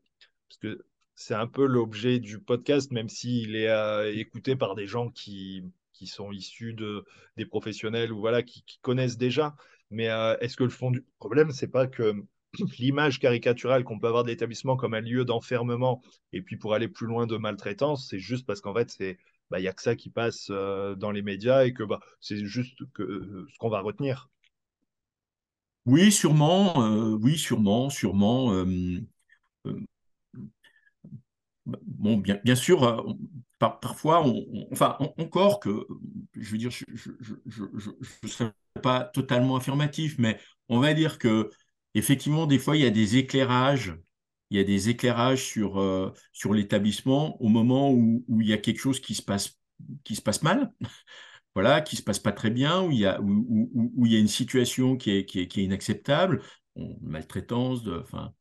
Parce 0.49 0.57
que 0.59 0.85
c'est 1.15 1.33
un 1.33 1.47
peu 1.47 1.65
l'objet 1.65 2.19
du 2.19 2.39
podcast, 2.39 2.91
même 2.91 3.09
s'il 3.09 3.55
est 3.55 3.69
euh, 3.69 4.13
écouté 4.13 4.55
par 4.55 4.75
des 4.75 4.87
gens 4.87 5.09
qui, 5.09 5.63
qui 5.91 6.07
sont 6.07 6.31
issus 6.31 6.73
de, 6.73 7.05
des 7.35 7.45
professionnels 7.45 8.13
ou 8.13 8.19
voilà, 8.19 8.43
qui, 8.43 8.63
connaissent 8.81 9.17
déjà. 9.17 9.55
Mais 9.89 10.09
euh, 10.09 10.37
est-ce 10.39 10.55
que 10.55 10.63
le 10.63 10.69
fond 10.69 10.91
du 10.91 11.03
problème, 11.19 11.51
c'est 11.51 11.67
pas 11.67 11.87
que 11.87 12.13
l'image 12.79 13.19
caricaturale 13.19 13.83
qu'on 13.83 13.99
peut 13.99 14.07
avoir 14.07 14.23
d'établissement 14.23 14.77
comme 14.77 14.93
un 14.93 15.01
lieu 15.01 15.25
d'enfermement 15.25 16.01
et 16.33 16.41
puis 16.41 16.55
pour 16.55 16.73
aller 16.73 16.87
plus 16.87 17.07
loin 17.07 17.25
de 17.25 17.35
maltraitance, 17.35 18.07
c'est 18.09 18.19
juste 18.19 18.45
parce 18.45 18.61
qu'en 18.61 18.73
fait, 18.73 18.89
c'est 18.89 19.17
bah, 19.49 19.59
il 19.59 19.63
n'y 19.63 19.67
a 19.67 19.73
que 19.73 19.81
ça 19.81 19.95
qui 19.95 20.09
passe 20.09 20.47
euh, 20.49 20.95
dans 20.95 21.11
les 21.11 21.21
médias 21.21 21.65
et 21.65 21.73
que 21.73 21.83
bah, 21.83 21.99
c'est 22.19 22.45
juste 22.45 22.81
euh, 22.99 23.47
ce 23.51 23.57
qu'on 23.57 23.69
va 23.69 23.81
retenir. 23.81 24.29
Oui, 25.85 26.11
sûrement, 26.11 26.83
euh, 26.83 27.17
oui, 27.21 27.37
sûrement, 27.37 27.89
sûrement. 27.89 28.65
bien, 31.65 32.55
sûr, 32.55 33.15
parfois, 33.57 34.25
enfin, 34.71 34.97
encore 35.17 35.61
que, 35.61 35.87
je 36.33 36.51
veux 36.51 36.57
dire, 36.57 36.71
je 36.71 36.83
ne 38.23 38.27
serais 38.27 38.53
pas 38.81 39.05
totalement 39.05 39.55
affirmatif, 39.55 40.17
mais 40.19 40.39
on 40.67 40.79
va 40.79 40.93
dire 40.93 41.17
que 41.17 41.49
effectivement, 41.93 42.47
des 42.47 42.59
fois, 42.59 42.75
il 42.75 42.83
y 42.83 42.85
a 42.85 42.89
des 42.89 43.15
éclairages 43.15 43.95
il 44.49 44.57
y 44.57 44.59
a 44.61 44.63
des 44.63 44.89
éclairages 44.89 45.43
sur, 45.43 45.79
euh, 45.79 46.11
sur 46.33 46.53
l'établissement 46.53 47.41
au 47.41 47.49
moment 47.49 47.91
où, 47.91 48.23
où, 48.27 48.41
il 48.41 48.47
y 48.47 48.53
a 48.53 48.57
quelque 48.57 48.79
chose 48.79 48.99
qui 48.99 49.15
se 49.15 49.21
passe, 49.21 49.59
qui 50.03 50.15
se 50.15 50.21
passe 50.21 50.43
mal, 50.43 50.71
voilà, 51.55 51.81
qui 51.81 51.95
se 51.95 52.03
passe 52.03 52.19
pas 52.19 52.31
très 52.31 52.49
bien, 52.49 52.81
où 52.83 52.91
il 52.91 52.99
y 52.99 53.05
a, 53.05 53.21
où, 53.21 53.69
où, 53.95 54.05
il 54.05 54.13
y 54.13 54.15
a 54.15 54.19
une 54.19 54.27
situation 54.27 54.97
qui 54.97 55.11
est, 55.11 55.25
qui 55.25 55.41
est, 55.41 55.47
qui 55.47 55.61
est 55.61 55.63
inacceptable, 55.65 56.41
maltraitance, 57.01 57.83
de, 57.83 57.99
enfin. 57.99 58.33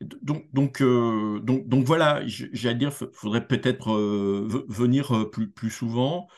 Donc, 0.00 0.52
donc, 0.52 0.82
euh, 0.82 1.40
donc, 1.40 1.68
donc 1.68 1.86
voilà, 1.86 2.22
j'allais 2.26 2.74
dire, 2.74 2.92
faudrait 2.92 3.46
peut-être 3.46 3.92
euh, 3.92 4.66
venir 4.68 5.30
plus, 5.30 5.50
plus 5.50 5.70
souvent, 5.70 6.28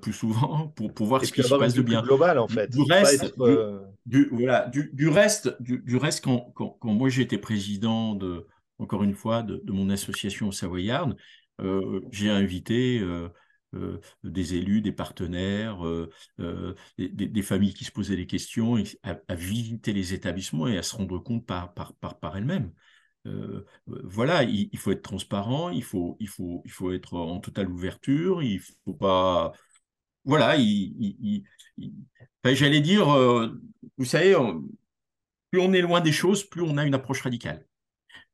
plus 0.00 0.12
souvent 0.12 0.68
pour, 0.76 0.94
pour 0.94 1.06
voir 1.06 1.24
ce 1.24 1.32
qui 1.32 1.42
se 1.42 1.54
passe 1.54 1.74
de 1.74 1.82
bien. 1.82 2.02
global 2.02 2.38
en 2.38 2.48
fait. 2.48 2.70
Du 2.70 2.82
reste, 2.82 3.34
du, 4.06 4.28
voilà, 4.30 4.68
du, 4.68 4.90
du, 4.92 5.08
reste, 5.08 5.56
du, 5.60 5.78
du 5.78 5.96
reste 5.96 6.24
quand, 6.24 6.52
quand, 6.54 6.76
quand 6.80 6.92
moi 6.92 7.08
j'étais 7.08 7.38
président 7.38 8.14
de, 8.14 8.46
encore 8.78 9.02
une 9.02 9.14
fois, 9.14 9.42
de, 9.42 9.60
de 9.64 9.72
mon 9.72 9.90
association 9.90 10.50
savoyarde, 10.50 11.16
euh, 11.60 12.00
j'ai 12.10 12.30
invité 12.30 12.98
euh, 13.00 13.28
euh, 13.74 14.00
des 14.24 14.54
élus, 14.54 14.82
des 14.82 14.92
partenaires, 14.92 15.82
des, 16.98 17.08
des, 17.08 17.42
familles 17.42 17.74
qui 17.74 17.84
se 17.84 17.92
posaient 17.92 18.16
des 18.16 18.26
questions 18.26 18.76
à, 19.02 19.16
à, 19.28 19.34
visiter 19.34 19.92
les 19.92 20.14
établissements 20.14 20.66
et 20.66 20.78
à 20.78 20.82
se 20.82 20.96
rendre 20.96 21.18
compte 21.18 21.46
par, 21.46 21.74
par, 21.74 21.94
par, 21.94 22.18
par 22.18 22.36
elles-mêmes. 22.36 22.72
Voilà, 23.86 24.42
il, 24.42 24.68
il, 24.72 24.78
faut 24.78 24.92
être 24.92 25.02
transparent, 25.02 25.70
il 25.70 25.82
faut, 25.82 26.16
il, 26.20 26.28
faut, 26.28 26.62
il 26.64 26.70
faut 26.70 26.92
être 26.92 27.14
en 27.14 27.40
totale 27.40 27.70
ouverture, 27.70 28.42
il 28.42 28.60
faut 28.60 28.94
pas 28.94 29.52
voilà, 30.24 30.56
il, 30.56 31.44
j'allais 32.44 32.80
dire, 32.80 33.10
euh, 33.10 33.60
vous 33.98 34.04
savez, 34.04 34.34
plus 35.50 35.60
on 35.60 35.72
est 35.72 35.82
loin 35.82 36.00
des 36.00 36.12
choses, 36.12 36.44
plus 36.44 36.62
on 36.62 36.76
a 36.78 36.84
une 36.84 36.94
approche 36.94 37.22
radicale. 37.22 37.66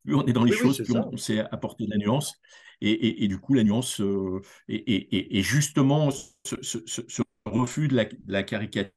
Plus 0.05 0.15
on 0.15 0.25
est 0.27 0.33
dans 0.33 0.45
les 0.45 0.53
choses, 0.53 0.83
plus 0.83 0.97
on, 0.97 1.17
sait 1.17 1.41
apporter 1.41 1.87
de 1.87 1.91
la 1.91 1.99
nuance. 1.99 2.35
Et, 2.81 3.29
du 3.29 3.39
coup, 3.39 3.55
la 3.55 3.65
nuance, 3.65 4.01
euh, 4.01 4.41
et, 4.69 5.43
justement, 5.43 6.11
ce, 6.11 7.23
refus 7.45 7.89
de 7.89 8.09
la, 8.27 8.43
caricature, 8.43 8.93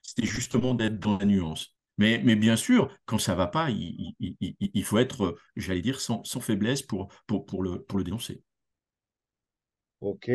c'était 0.00 0.26
justement 0.26 0.74
d'être 0.74 0.98
dans 0.98 1.18
la 1.18 1.26
nuance. 1.26 1.76
Mais, 1.98 2.18
bien 2.36 2.56
sûr, 2.56 2.90
quand 3.04 3.18
ça 3.18 3.32
ne 3.32 3.36
va 3.38 3.46
pas, 3.46 3.68
il, 3.70 4.84
faut 4.84 4.98
être, 4.98 5.36
j'allais 5.56 5.82
dire, 5.82 6.00
sans, 6.00 6.22
faiblesse 6.40 6.82
pour, 6.82 7.08
le, 7.28 8.02
dénoncer. 8.02 8.42
Ok, 10.00 10.30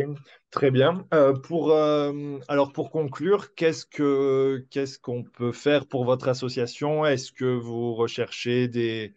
très 0.49 0.71
bien. 0.71 1.05
Euh, 1.13 1.33
pour, 1.33 1.71
euh, 1.73 2.39
alors 2.47 2.71
pour 2.71 2.89
conclure, 2.89 3.53
qu'est-ce 3.53 3.85
que 3.85 4.65
qu'est-ce 4.69 4.97
qu'on 4.97 5.23
peut 5.23 5.51
faire 5.51 5.87
pour 5.87 6.05
votre 6.05 6.29
association? 6.29 7.05
Est-ce 7.05 7.33
que 7.33 7.43
vous 7.43 7.93
recherchez 7.93 8.69
des, 8.69 9.13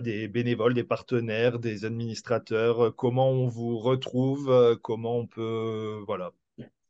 des 0.00 0.26
bénévoles, 0.26 0.74
des 0.74 0.82
partenaires, 0.82 1.60
des 1.60 1.84
administrateurs? 1.84 2.96
Comment 2.96 3.30
on 3.30 3.46
vous 3.46 3.78
retrouve? 3.78 4.80
Comment 4.82 5.18
on 5.18 5.26
peut, 5.28 6.02
voilà. 6.08 6.32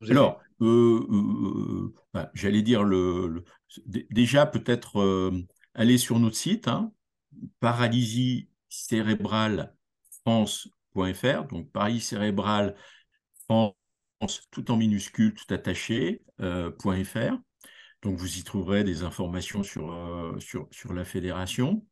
Alors, 0.09 0.41
euh, 0.61 1.95
bah, 2.13 2.31
j'allais 2.35 2.63
dire 2.63 2.85
le, 2.85 3.45
déjà 3.87 4.47
peut-être 4.47 5.33
aller 5.75 5.99
sur 5.99 6.19
notre 6.19 6.37
site, 6.37 6.69
hein, 6.69 6.93
paralysie 7.61 8.49
cérébrale 8.69 9.75
France 10.23 10.69
donc 11.51 11.71
Paris 11.73 12.01
cérébral 12.01 12.75
France, 13.45 13.75
tout 14.51 14.71
en 14.71 14.77
minuscule, 14.77 15.35
tout 15.35 15.53
attaché, 15.53 16.23
euh, 16.41 16.71
.fr. 17.05 17.37
Donc 18.03 18.19
vous 18.19 18.39
y 18.39 18.43
trouverez 18.43 18.85
des 18.85 19.03
informations 19.03 19.63
sur, 19.63 19.93
euh, 19.93 20.39
sur, 20.41 20.69
sur, 20.71 20.93
la 20.93 21.05
fédération. 21.05 21.85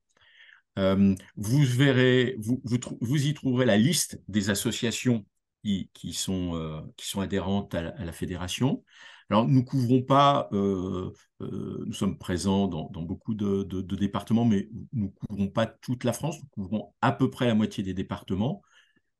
Euh, 0.78 1.14
vous 1.36 1.62
verrez, 1.64 2.36
vous, 2.38 2.60
vous, 2.64 3.26
y 3.26 3.34
trouverez 3.34 3.66
la 3.66 3.76
liste 3.76 4.20
des 4.28 4.50
associations 4.50 5.24
qui, 5.62 6.12
sont, 6.12 6.90
qui 6.96 7.06
sont 7.06 7.20
adhérentes 7.20 7.74
à 7.74 7.82
la, 8.04 8.12
fédération. 8.12 8.82
Alors, 9.28 9.46
nous 9.46 9.64
couvrons 9.64 10.02
pas, 10.02 10.48
nous 10.52 11.92
sommes 11.92 12.18
présents 12.18 12.66
dans, 12.66 13.02
beaucoup 13.02 13.34
de, 13.34 13.82
départements, 13.96 14.44
mais 14.44 14.68
nous 14.92 15.06
ne 15.06 15.26
couvrons 15.26 15.48
pas 15.48 15.66
toute 15.66 16.04
la 16.04 16.12
France, 16.12 16.36
nous 16.42 16.48
couvrons 16.50 16.94
à 17.00 17.12
peu 17.12 17.30
près 17.30 17.46
la 17.46 17.54
moitié 17.54 17.82
des 17.82 17.94
départements. 17.94 18.62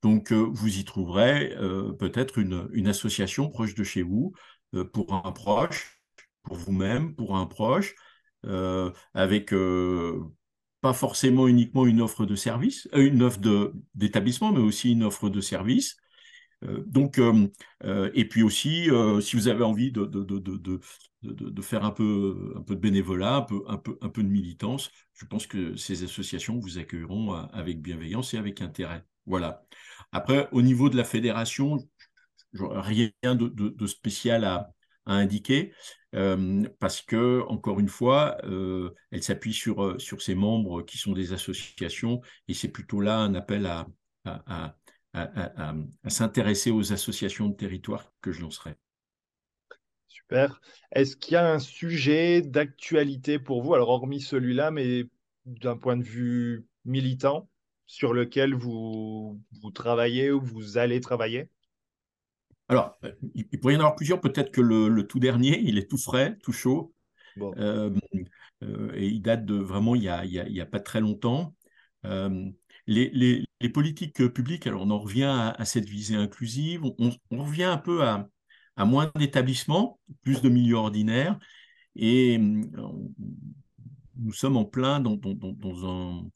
Donc, 0.02 0.32
euh, 0.32 0.48
vous 0.50 0.78
y 0.78 0.84
trouverez 0.84 1.52
euh, 1.56 1.92
peut-être 1.92 2.38
une, 2.38 2.86
association 2.88 3.48
proche 3.50 3.74
de 3.74 3.84
chez 3.84 4.02
vous 4.02 4.32
euh, 4.74 4.84
pour 4.84 5.12
un 5.12 5.32
proche, 5.32 6.00
pour 6.42 6.56
vous-même, 6.56 7.14
pour 7.14 7.36
un 7.36 7.46
proche, 7.46 7.94
avec 9.12 9.52
pas 10.80 10.94
forcément 10.94 11.46
uniquement 11.46 11.84
une 11.84 12.00
offre 12.00 12.24
de 12.24 12.34
service, 12.34 12.88
une 12.94 13.22
offre 13.22 13.38
d'établissement, 13.94 14.50
mais 14.50 14.60
aussi 14.60 14.92
une 14.92 15.04
offre 15.04 15.28
de 15.28 15.42
service. 15.42 15.96
Donc, 16.62 17.20
et 18.14 18.28
puis 18.28 18.42
aussi, 18.42 18.88
si 19.20 19.36
vous 19.36 19.48
avez 19.48 19.64
envie 19.64 19.92
de, 19.92 20.04
de, 21.22 21.62
faire 21.62 21.84
un 21.84 21.90
peu, 21.90 22.54
un 22.56 22.62
peu 22.62 22.74
de 22.74 22.80
bénévolat, 22.80 23.36
un 23.36 23.42
peu, 23.42 23.62
un, 23.66 23.76
peu, 23.78 23.98
un 24.00 24.08
peu 24.08 24.22
de 24.22 24.28
militance, 24.28 24.90
je 25.14 25.24
pense 25.24 25.46
que 25.46 25.76
ces 25.76 26.02
associations 26.02 26.58
vous 26.58 26.78
accueilleront 26.78 27.32
avec 27.32 27.80
bienveillance 27.80 28.34
et 28.34 28.38
avec 28.38 28.60
intérêt. 28.60 29.04
Voilà. 29.26 29.62
Après, 30.12 30.48
au 30.52 30.62
niveau 30.62 30.90
de 30.90 30.96
la 30.96 31.04
fédération, 31.04 31.78
rien 32.54 33.10
de, 33.34 33.86
spécial 33.86 34.44
à, 34.44 34.70
indiquer, 35.06 35.72
euh, 36.14 36.68
parce 36.78 37.00
que, 37.02 37.42
encore 37.48 37.80
une 37.80 37.88
fois, 37.88 38.36
euh, 38.44 38.90
elle 39.10 39.22
s'appuie 39.22 39.52
sur, 39.52 39.82
euh, 39.84 39.98
sur 39.98 40.22
ses 40.22 40.34
membres 40.34 40.82
qui 40.82 40.98
sont 40.98 41.12
des 41.12 41.32
associations, 41.32 42.20
et 42.46 42.54
c'est 42.54 42.68
plutôt 42.68 43.00
là 43.00 43.18
un 43.18 43.34
appel 43.34 43.66
à, 43.66 43.86
à, 44.24 44.76
s'intéresser 46.06 46.70
aux 46.70 46.92
associations 46.92 47.48
de 47.48 47.54
territoire 47.54 48.12
que 48.20 48.32
je 48.32 48.42
lancerai. 48.42 48.76
Super. 50.06 50.60
Est-ce 50.92 51.16
qu'il 51.16 51.34
y 51.34 51.36
a 51.36 51.52
un 51.52 51.58
sujet 51.58 52.42
d'actualité 52.42 53.38
pour 53.38 53.62
vous, 53.62 53.74
alors 53.74 53.88
hormis 53.88 54.20
celui-là, 54.20 54.70
mais 54.70 55.06
d'un 55.46 55.76
point 55.76 55.96
de 55.96 56.04
vue 56.04 56.66
militant, 56.84 57.48
sur 57.86 58.12
lequel 58.12 58.54
vous, 58.54 59.40
vous 59.60 59.70
travaillez 59.72 60.30
ou 60.30 60.40
vous 60.40 60.78
allez 60.78 61.00
travailler? 61.00 61.48
Alors, 62.68 62.96
euh, 63.02 63.10
il, 63.34 63.58
pourrait 63.58 63.74
y 63.74 63.76
en 63.76 63.80
avoir 63.80 63.96
plusieurs. 63.96 64.20
Peut-être 64.20 64.52
que 64.52 64.60
le, 64.60 65.04
tout 65.04 65.18
dernier, 65.18 65.58
il 65.58 65.76
est 65.76 65.90
tout 65.90 65.98
frais, 65.98 66.38
tout 66.40 66.52
chaud. 66.52 66.94
Euh, 67.40 67.90
euh, 68.62 68.92
et 68.94 69.08
il 69.08 69.22
date 69.22 69.44
de 69.44 69.56
vraiment 69.56 69.96
il 69.96 70.02
n'y 70.02 70.60
a, 70.60 70.66
pas 70.66 70.78
très 70.78 71.00
longtemps. 71.00 71.56
Les, 72.90 73.70
politiques 73.72 74.28
publiques, 74.28 74.66
alors 74.66 74.82
on 74.82 74.90
en 74.90 74.98
revient 74.98 75.54
à, 75.56 75.64
cette 75.64 75.88
visée 75.88 76.16
inclusive, 76.16 76.82
on, 76.84 77.12
revient 77.30 77.64
un 77.64 77.78
peu 77.78 78.02
à, 78.04 78.28
moins 78.78 79.10
d'établissements, 79.16 80.00
plus 80.22 80.42
de 80.42 80.48
milieux 80.48 80.76
ordinaires. 80.76 81.38
Et 81.96 82.38
nous 82.38 84.32
sommes 84.32 84.56
en 84.56 84.64
plein 84.64 85.00
dans, 85.00 85.18
un, 85.84 86.26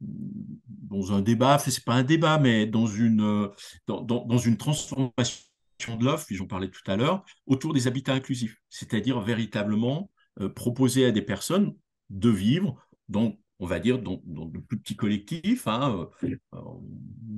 dans 0.00 1.12
un 1.12 1.22
débat, 1.22 1.58
ce 1.58 1.70
n'est 1.70 1.76
pas 1.84 1.94
un 1.94 2.02
débat, 2.02 2.38
mais 2.38 2.66
dans 2.66 2.86
une, 2.86 3.48
dans, 3.86 4.38
une 4.38 4.56
transformation 4.56 5.96
de 5.98 6.04
l'offre, 6.04 6.26
j'en 6.30 6.46
parlais 6.46 6.68
tout 6.68 6.88
à 6.90 6.96
l'heure, 6.96 7.24
autour 7.46 7.72
des 7.72 7.86
habitats 7.86 8.14
inclusifs, 8.14 8.60
c'est-à-dire 8.68 9.20
véritablement 9.20 10.10
euh, 10.40 10.48
proposer 10.48 11.06
à 11.06 11.10
des 11.10 11.22
personnes 11.22 11.74
de 12.10 12.28
vivre 12.30 12.86
dans 13.08 13.36
on 13.62 13.66
va 13.66 13.78
dire, 13.78 14.00
dans, 14.00 14.20
de 14.26 14.58
plus 14.58 14.80
petits 14.80 14.96
collectifs. 14.96 15.68
Hein, 15.68 16.08
euh, 16.24 16.36
on 16.50 16.82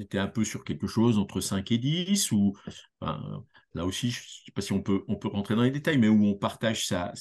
était 0.00 0.18
un 0.18 0.26
peu 0.26 0.42
sur 0.42 0.64
quelque 0.64 0.86
chose 0.86 1.18
entre 1.18 1.42
5 1.42 1.70
et 1.70 1.76
10, 1.76 2.32
ou 2.32 2.54
là 3.74 3.84
aussi, 3.84 4.10
je 4.10 4.20
ne 4.20 4.24
sais 4.46 4.52
pas 4.54 4.62
si 4.62 4.72
on 4.72 4.80
peut, 4.80 5.04
on 5.06 5.18
rentrer 5.28 5.54
dans 5.54 5.64
les 5.64 5.70
détails, 5.70 5.98
mais 5.98 6.08
où 6.08 6.24
on 6.24 6.34
partage 6.34 6.86
sa, 6.86 7.12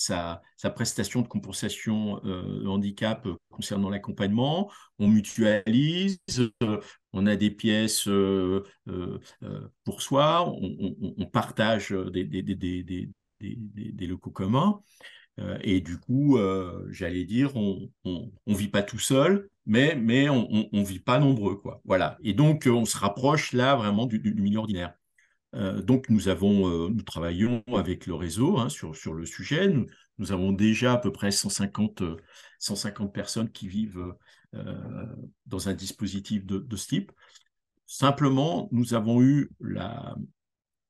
prestation 0.73 1.21
de 1.21 1.27
compensation 1.27 2.21
euh, 2.23 2.65
handicap 2.65 3.27
concernant 3.49 3.89
l'accompagnement, 3.89 4.71
on 4.99 5.09
mutualise, 5.09 6.21
euh, 6.63 6.79
on 7.11 7.27
a 7.27 7.35
des 7.35 7.51
pièces 7.51 8.07
pour 9.83 10.01
soi, 10.01 10.49
on, 10.49 11.25
partage 11.25 11.91
des 11.91 14.07
locaux 14.07 14.31
communs. 14.31 14.81
Euh, 15.39 15.57
et 15.61 15.81
du 15.81 15.99
coup, 15.99 16.37
euh, 16.37 16.87
j'allais 16.91 17.25
dire, 17.25 17.55
on 17.55 17.89
ne 18.05 18.55
vit 18.55 18.67
pas 18.67 18.83
tout 18.83 18.99
seul, 18.99 19.49
mais, 19.65 19.95
mais 19.95 20.29
on 20.29 20.69
ne 20.71 20.85
vit 20.85 20.99
pas 20.99 21.19
nombreux. 21.19 21.55
Quoi. 21.55 21.81
Voilà. 21.85 22.17
Et 22.23 22.33
donc, 22.33 22.67
on 22.67 22.85
se 22.85 22.97
rapproche 22.97 23.53
là 23.53 23.75
vraiment 23.75 24.05
du, 24.05 24.19
milieu 24.35 24.59
ordinaire. 24.59 24.93
Euh, 25.55 25.81
donc, 25.81 26.09
nous, 26.09 26.27
avons, 26.27 26.89
nous 26.89 27.01
travaillons 27.03 27.63
avec 27.75 28.07
le 28.07 28.15
réseau 28.15 28.57
hein, 28.59 28.69
sur, 28.69 28.95
sur 28.95 29.13
le 29.13 29.25
sujet. 29.25 29.73
Nous, 30.17 30.31
avons 30.31 30.51
déjà 30.51 30.93
à 30.93 30.97
peu 30.97 31.11
près 31.11 31.31
150, 31.31 32.03
150 32.59 33.13
personnes 33.13 33.51
qui 33.51 33.67
vivent 33.67 34.13
dans 35.47 35.67
un 35.67 35.73
dispositif 35.73 36.45
de, 36.45 36.59
de, 36.59 36.75
ce 36.75 36.87
type. 36.87 37.11
Simplement, 37.87 38.69
nous 38.71 38.93
avons 38.93 39.21
eu 39.23 39.49
la, 39.59 40.15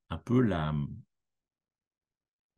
un 0.10 0.17
peu 0.17 0.41
la, 0.41 0.73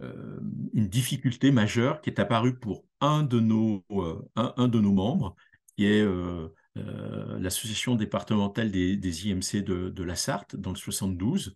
euh, 0.01 0.34
une 0.75 0.89
difficulté 0.89 1.51
majeure 1.51 2.01
qui 2.01 2.09
est 2.09 2.19
apparue 2.19 2.59
pour 2.59 2.85
un 2.99 3.23
de 3.23 3.39
nos, 3.39 3.83
euh, 3.91 4.21
un, 4.35 4.67
de 4.67 4.79
nos 4.79 4.91
membres, 4.91 5.35
qui 5.75 5.85
est 5.85 6.01
euh, 6.01 6.49
l'association 6.75 7.95
départementale 7.95 8.71
des, 8.71 9.27
IMC 9.27 9.63
de, 9.63 10.03
la 10.03 10.15
Sarthe, 10.15 10.55
dans 10.57 10.71
le 10.71 10.75
72, 10.75 11.55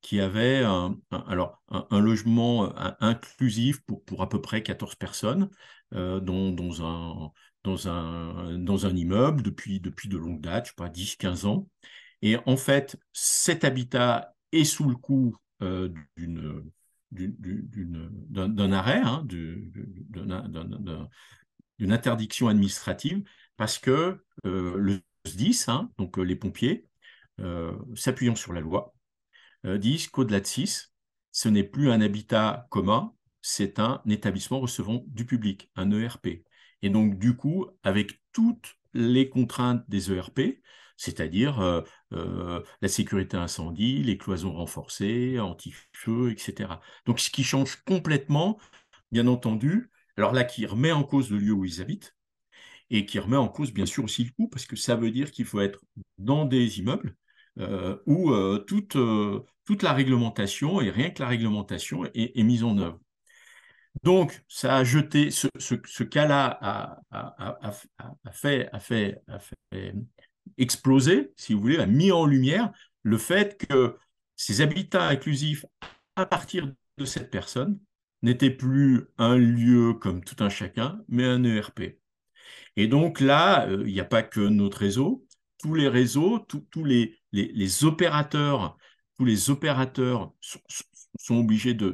qui 0.00 0.18
avait 0.18 0.62
un, 0.64 0.96
alors, 1.10 1.62
un, 1.68 2.00
logement 2.00 2.74
inclusif 3.00 3.80
pour, 3.82 4.02
pour 4.04 4.22
à 4.22 4.28
peu 4.28 4.40
près 4.40 4.62
14 4.62 4.94
personnes, 4.96 5.50
dont, 5.92 6.50
dans, 6.50 6.84
un, 6.84 7.30
dans, 7.62 7.88
un, 7.88 8.58
dans 8.58 8.86
un 8.86 8.96
immeuble 8.96 9.42
depuis, 9.42 9.80
depuis 9.80 10.08
de 10.08 10.16
longue 10.16 10.40
date, 10.40 10.66
je 10.66 10.70
sais 10.70 10.76
pas, 10.76 10.88
10-15 10.88 11.46
ans. 11.46 11.68
Et 12.22 12.36
en 12.46 12.56
fait, 12.56 12.96
cet 13.12 13.64
habitat 13.64 14.34
est 14.52 14.64
sous 14.64 14.88
le 14.88 14.96
coup 14.96 15.36
d'une 16.16 16.70
d'un 17.14 18.72
arrêt, 18.72 19.00
hein, 19.04 19.24
d'une 19.26 21.08
interdiction 21.92 22.48
administrative, 22.48 23.22
parce 23.56 23.78
que 23.78 24.20
euh, 24.46 24.76
le 24.76 25.00
SDIS, 25.24 25.64
hein, 25.68 25.90
donc 25.98 26.18
euh, 26.18 26.22
les 26.22 26.36
pompiers, 26.36 26.86
euh, 27.40 27.76
s'appuyant 27.94 28.36
sur 28.36 28.52
la 28.52 28.60
loi, 28.60 28.94
disent 29.64 30.08
qu'au-delà 30.08 30.40
de 30.40 30.46
6, 30.46 30.92
ce 31.32 31.48
n'est 31.48 31.64
plus 31.64 31.90
un 31.90 32.02
habitat 32.02 32.66
commun, 32.68 33.14
c'est 33.40 33.78
un 33.78 34.02
établissement 34.06 34.60
recevant 34.60 35.04
du 35.06 35.24
public, 35.24 35.70
un 35.74 35.90
ERP. 35.90 36.44
Et 36.82 36.90
donc, 36.90 37.18
du 37.18 37.34
coup, 37.34 37.66
avec 37.82 38.20
toutes 38.32 38.76
les 38.92 39.30
contraintes 39.30 39.82
des 39.88 40.12
ERP, 40.12 40.60
c'est-à-dire 40.96 41.60
euh, 41.60 41.82
euh, 42.12 42.62
la 42.80 42.88
sécurité 42.88 43.36
incendie, 43.36 44.02
les 44.02 44.18
cloisons 44.18 44.52
renforcées, 44.52 45.38
anti-feu, 45.40 46.30
etc. 46.30 46.80
Donc 47.06 47.20
ce 47.20 47.30
qui 47.30 47.44
change 47.44 47.76
complètement, 47.84 48.58
bien 49.10 49.26
entendu, 49.26 49.90
alors 50.16 50.32
là 50.32 50.44
qui 50.44 50.66
remet 50.66 50.92
en 50.92 51.04
cause 51.04 51.30
le 51.30 51.38
lieu 51.38 51.52
où 51.52 51.64
ils 51.64 51.80
habitent, 51.80 52.14
et 52.90 53.06
qui 53.06 53.18
remet 53.18 53.36
en 53.36 53.48
cause 53.48 53.72
bien 53.72 53.86
sûr 53.86 54.04
aussi 54.04 54.24
le 54.24 54.30
coût, 54.30 54.48
parce 54.48 54.66
que 54.66 54.76
ça 54.76 54.96
veut 54.96 55.10
dire 55.10 55.30
qu'il 55.30 55.46
faut 55.46 55.60
être 55.60 55.80
dans 56.18 56.44
des 56.44 56.78
immeubles 56.78 57.16
euh, 57.58 57.96
où 58.06 58.32
toute, 58.66 58.94
la 59.82 59.92
réglementation, 59.92 60.80
et 60.80 60.90
rien 60.90 61.10
que 61.10 61.22
la 61.22 61.28
réglementation, 61.28 62.04
est, 62.14 62.42
mise 62.42 62.64
en 62.64 62.78
œuvre. 62.78 63.00
Donc, 64.02 64.44
ça 64.48 64.76
a 64.76 64.84
jeté, 64.84 65.30
ce, 65.30 65.46
ce, 65.56 66.02
cas-là 66.02 66.58
a, 66.60 67.00
a, 67.10 68.32
fait, 68.32 68.68
a 68.72 68.80
fait 68.80 69.22
explosé, 70.58 71.32
si 71.36 71.54
vous 71.54 71.60
voulez, 71.60 71.78
a 71.78 71.86
mis 71.86 72.12
en 72.12 72.26
lumière 72.26 72.72
le 73.02 73.18
fait 73.18 73.56
que 73.68 73.96
ces 74.36 74.60
habitats 74.60 75.08
inclusifs, 75.08 75.64
à 76.16 76.26
partir 76.26 76.72
de 76.98 77.04
cette 77.04 77.30
personne, 77.30 77.78
n'étaient 78.22 78.50
plus 78.50 79.06
un 79.18 79.36
lieu 79.36 79.94
comme 79.94 80.24
tout 80.24 80.42
un 80.42 80.48
chacun, 80.48 81.00
mais 81.08 81.24
un 81.24 81.44
ERP. 81.44 81.98
Et 82.76 82.88
donc 82.88 83.20
là, 83.20 83.68
euh, 83.68 83.84
il 83.86 83.92
n'y 83.92 84.00
a 84.00 84.04
pas 84.04 84.22
que 84.22 84.40
notre 84.40 84.78
réseau, 84.78 85.26
tous 85.58 85.74
les 85.74 85.88
réseaux, 85.88 86.38
tous 86.38 86.84
les, 86.84 87.18
opérateurs, 87.84 88.76
tous 89.16 89.24
les 89.24 89.50
opérateurs 89.50 90.32
sont, 90.40 91.36
obligés 91.36 91.74
de, 91.74 91.90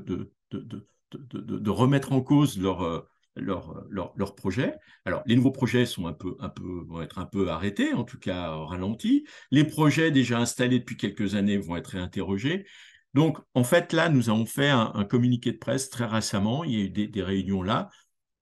de, 0.51 1.71
remettre 1.71 2.13
en 2.13 2.21
cause 2.21 2.59
leur, 2.59 3.10
euh, 3.38 3.85
leur, 3.88 4.12
leur, 4.16 4.35
projet. 4.35 4.75
Alors, 5.05 5.23
les 5.27 5.37
nouveaux 5.37 5.51
projets 5.51 5.87
sont 5.87 6.07
un 6.07 6.12
peu, 6.12 6.37
un 6.40 6.49
peu, 6.49 6.85
vont 6.87 7.03
être 7.03 7.19
un 7.19 7.27
peu 7.27 7.49
arrêtés, 7.49 7.93
en 7.95 8.05
tout 8.05 8.19
cas 8.19 8.51
ralentis. 8.51 9.25
Les 9.51 9.64
projets 9.64 10.11
déjà 10.11 10.38
installés 10.38 10.79
depuis 10.79 10.97
quelques 10.97 11.35
années 11.35 11.59
vont 11.59 11.77
être 11.77 11.88
réinterrogés. 11.88 12.66
Donc, 13.14 13.38
en 13.55 13.64
fait, 13.64 13.93
là, 13.93 14.09
nous 14.09 14.31
avons 14.31 14.47
fait 14.47 14.69
un, 14.69 15.05
communiqué 15.05 15.53
de 15.53 15.59
presse 15.59 15.90
très 15.90 16.07
récemment. 16.07 16.64
Il 16.64 16.73
y 16.73 16.77
a 16.77 16.85
eu 16.85 17.09
des, 17.09 17.23
réunions 17.23 17.62
là 17.62 17.90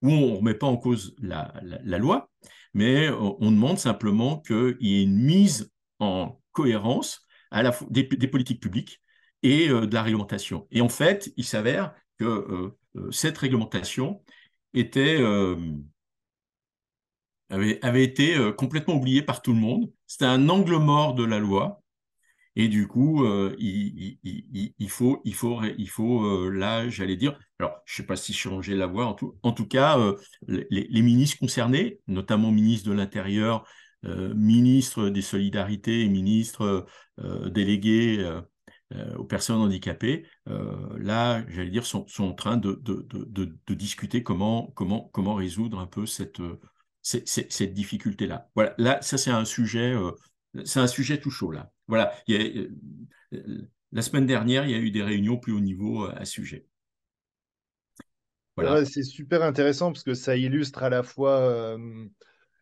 où 0.03 0.11
on 0.11 0.33
ne 0.33 0.37
remet 0.37 0.55
pas 0.55 0.67
en 0.67 0.77
cause 0.77 1.15
la, 1.21 1.53
loi, 1.99 2.31
mais 2.75 3.09
on 3.11 3.51
demande 3.51 3.79
simplement 3.79 4.41
qu'il 4.41 4.77
y 4.81 5.01
ait 5.01 5.03
une 5.05 5.19
mise 5.19 5.73
en 5.99 6.41
cohérence 6.53 7.27
à 7.51 7.63
la 7.63 7.75
des, 7.91 8.05
des 8.05 8.29
politiques 8.29 8.63
publiques 8.63 9.01
et 9.43 9.69
euh, 9.69 9.87
de 9.87 9.95
la 9.95 10.03
réglementation. 10.03 10.67
Et 10.71 10.81
en 10.81 10.89
fait, 10.89 11.33
il 11.37 11.45
s'avère 11.45 11.95
que 12.19 12.25
euh, 12.25 12.77
euh, 12.97 13.11
cette 13.11 13.39
réglementation 13.39 14.23
était, 14.75 15.19
euh, 15.21 15.57
avait, 17.51 17.79
avait, 17.85 18.05
été 18.05 18.37
euh, 18.37 18.53
complètement 18.53 18.95
oublié 18.97 19.23
par 19.23 19.43
tout 19.43 19.53
le 19.53 19.61
monde. 19.61 19.91
C'était 20.07 20.27
un 20.27 20.49
angle 20.49 20.77
mort 20.77 21.15
de 21.15 21.25
la 21.25 21.39
loi. 21.39 21.83
Et 22.57 22.69
du 22.69 22.89
coup, 22.89 23.25
euh, 23.25 23.55
il, 23.59 24.19
il, 24.25 24.75
il, 24.79 24.91
faut, 24.91 25.21
il 25.25 25.35
faut, 25.35 25.63
il 25.63 25.89
faut 25.89 26.51
là, 26.51 26.89
j'allais 26.89 27.15
dire, 27.17 27.39
alors 27.61 27.81
je 27.85 27.95
ne 27.95 27.97
sais 27.99 28.07
pas 28.07 28.17
si 28.17 28.33
changer 28.33 28.75
la 28.75 28.87
voix, 28.89 29.07
en 29.07 29.15
tout, 29.15 29.39
en 29.45 29.53
tout 29.53 29.67
cas, 29.67 29.97
les, 30.49 30.67
les, 30.71 31.03
ministres 31.03 31.39
concernés, 31.39 32.01
notamment 32.09 32.51
ministre 32.51 32.89
de 32.89 32.95
l'Intérieur, 32.95 33.65
ministre 34.03 35.09
des 35.09 35.23
Solidarités 35.23 36.09
ministre 36.09 36.87
délégué 37.47 38.29
euh, 38.95 39.15
aux 39.17 39.25
personnes 39.25 39.61
handicapées, 39.61 40.25
euh, 40.49 40.99
là, 40.99 41.45
j'allais 41.49 41.69
dire, 41.69 41.85
sont, 41.85 42.07
sont, 42.09 42.25
en 42.25 42.33
train 42.33 42.57
de, 42.57 42.81
discuter 43.69 44.23
comment, 44.23 44.73
résoudre 45.15 45.79
un 45.79 45.87
peu 45.87 46.07
cette, 46.07 46.41
cette, 47.03 47.75
difficulté-là. 47.75 48.49
Voilà, 48.55 48.75
là, 48.79 49.03
ça 49.03 49.19
c'est 49.19 49.31
un 49.31 49.45
sujet, 49.45 49.93
euh, 49.93 50.13
un 50.77 50.87
sujet 50.87 51.21
tout 51.21 51.31
chaud 51.31 51.51
là. 51.51 51.71
Voilà, 51.87 52.15
la 53.93 54.03
semaine 54.03 54.25
dernière, 54.25 54.65
il 54.65 54.71
y 54.71 54.75
a 54.75 54.79
eu 54.79 54.91
des 54.91 55.03
réunions 55.03 55.37
plus 55.37 55.53
haut 55.53 55.61
niveau 55.61 56.07
à 56.07 56.25
ce 56.25 56.33
sujet. 56.33 56.67
Voilà. 58.57 58.87
c'est 58.87 59.03
super 59.03 59.43
intéressant 59.43 59.93
parce 59.93 60.03
que 60.03 60.15
ça 60.15 60.35
illustre 60.35 60.83
à 60.83 60.89
la 60.89 61.03
fois 61.03 61.77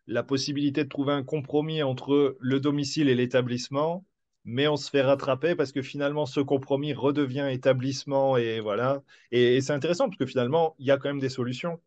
la 0.07 0.23
possibilité 0.23 0.83
de 0.83 0.89
trouver 0.89 1.13
un 1.13 1.23
compromis 1.23 1.83
entre 1.83 2.37
le 2.41 2.59
domicile 2.59 3.07
et 3.07 3.15
l'établissement, 3.15 4.05
mais 4.47 4.65
on 4.69 4.77
se 4.77 4.89
fait 4.89 5.01
rattraper 5.01 5.55
parce 5.55 5.73
que 5.73 5.81
finalement 5.81 6.25
ce 6.25 6.39
compromis 6.39 6.93
redevient 6.93 7.49
établissement 7.51 8.37
et 8.37 8.61
voilà. 8.61 9.03
Et, 9.31 9.59
c'est 9.59 9.73
intéressant 9.73 10.05
parce 10.05 10.17
que 10.17 10.25
finalement 10.25 10.73
il 10.79 10.87
y 10.87 10.91
a 10.91 10.97
quand 10.97 11.09
même 11.09 11.19
des 11.19 11.29
solutions. 11.29 11.79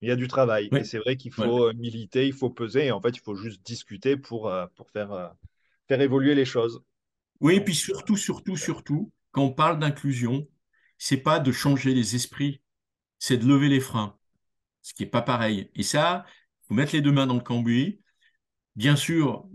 Il 0.00 0.08
y 0.08 0.12
a 0.12 0.16
du 0.16 0.28
travail. 0.28 0.68
Et 0.72 0.84
c'est 0.84 0.98
vrai 0.98 1.16
qu'il 1.16 1.32
faut 1.32 1.68
euh, 1.68 1.72
militer, 1.72 2.26
il 2.26 2.32
faut 2.32 2.50
peser. 2.50 2.86
Et 2.86 2.92
en 2.92 3.00
fait, 3.00 3.16
il 3.16 3.20
faut 3.20 3.34
juste 3.34 3.64
discuter 3.64 4.18
pour, 4.18 4.48
euh, 4.48 4.66
pour 4.76 4.90
faire, 4.90 5.12
euh, 5.12 5.28
faire 5.88 6.00
évoluer 6.02 6.34
les 6.34 6.44
choses. 6.44 6.82
Oui, 7.40 7.54
et 7.54 7.60
puis 7.62 7.74
surtout, 7.74 8.16
surtout, 8.16 8.56
surtout, 8.56 9.10
quand 9.32 9.42
on 9.42 9.50
parle 9.50 9.78
d'inclusion, 9.78 10.46
c'est 10.98 11.16
pas 11.16 11.40
de 11.40 11.50
changer 11.52 11.94
les 11.94 12.16
esprits, 12.16 12.60
c'est 13.18 13.38
de 13.38 13.46
lever 13.46 13.68
les 13.68 13.80
freins, 13.80 14.14
ce 14.82 14.92
qui 14.92 15.04
n'est 15.04 15.08
pas 15.08 15.22
pareil. 15.22 15.70
Et 15.74 15.82
ça, 15.82 16.26
il 16.28 16.68
faut 16.68 16.74
mettre 16.74 16.94
les 16.94 17.00
deux 17.00 17.12
mains 17.12 17.26
dans 17.26 17.34
le 17.34 17.40
cambouis. 17.40 18.00
Bien 18.76 18.96
sûr, 18.96 19.46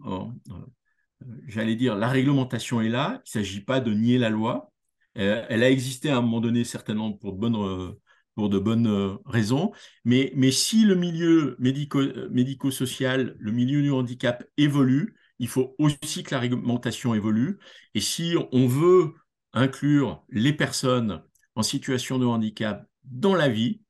j'allais 1.47 1.75
dire, 1.75 1.95
la 1.95 2.07
réglementation 2.07 2.81
est 2.81 2.89
là, 2.89 3.21
il 3.25 3.39
ne 3.39 3.43
s'agit 3.43 3.61
pas 3.61 3.79
de 3.79 3.93
nier 3.93 4.17
la 4.17 4.29
loi. 4.29 4.71
Euh, 5.17 5.45
elle 5.49 5.63
a 5.63 5.69
existé 5.69 6.09
à 6.09 6.17
un 6.17 6.21
moment 6.21 6.41
donné, 6.41 6.63
certainement 6.63 7.11
pour 7.13 7.33
de 7.33 7.39
bonnes, 7.39 7.95
de 8.37 8.59
bonnes 8.59 9.17
raisons. 9.25 9.71
Mais, 10.05 10.31
si 10.51 10.85
le 10.85 10.95
milieu 10.95 11.57
médico-social, 11.59 13.35
le 13.39 13.51
milieu 13.51 13.81
du 13.81 13.91
handicap 13.91 14.43
évolue, 14.57 15.15
il 15.39 15.47
faut 15.47 15.75
aussi 15.79 16.23
que 16.23 16.33
la 16.35 16.39
réglementation 16.39 17.15
évolue. 17.15 17.59
Et 17.95 18.01
si 18.01 18.35
on 18.51 18.67
veut 18.67 19.13
inclure 19.53 20.23
les 20.29 20.53
personnes 20.53 21.23
en 21.55 21.63
situation 21.63 22.19
de 22.19 22.25
handicap 22.25 22.85
dans 23.03 23.35
la 23.35 23.49
vie, 23.49 23.81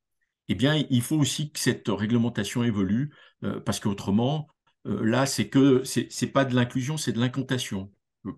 eh 0.48 0.56
bien, 0.56 0.84
il 0.90 1.02
faut 1.02 1.18
aussi 1.18 1.52
que 1.52 1.60
cette 1.60 1.88
réglementation 1.90 2.64
évolue, 2.64 3.12
euh, 3.44 3.60
parce 3.60 3.80
qu'autrement, 3.80 4.48
euh, 4.48 4.59
là, 4.86 5.26
c'est 5.26 5.50
que 5.50 5.84
c'est 5.84 6.32
pas 6.32 6.46
de 6.46 6.56
l'inclusion, 6.56 6.98
c'est 6.98 7.12
de 7.12 7.20
l'incantation 7.20 7.92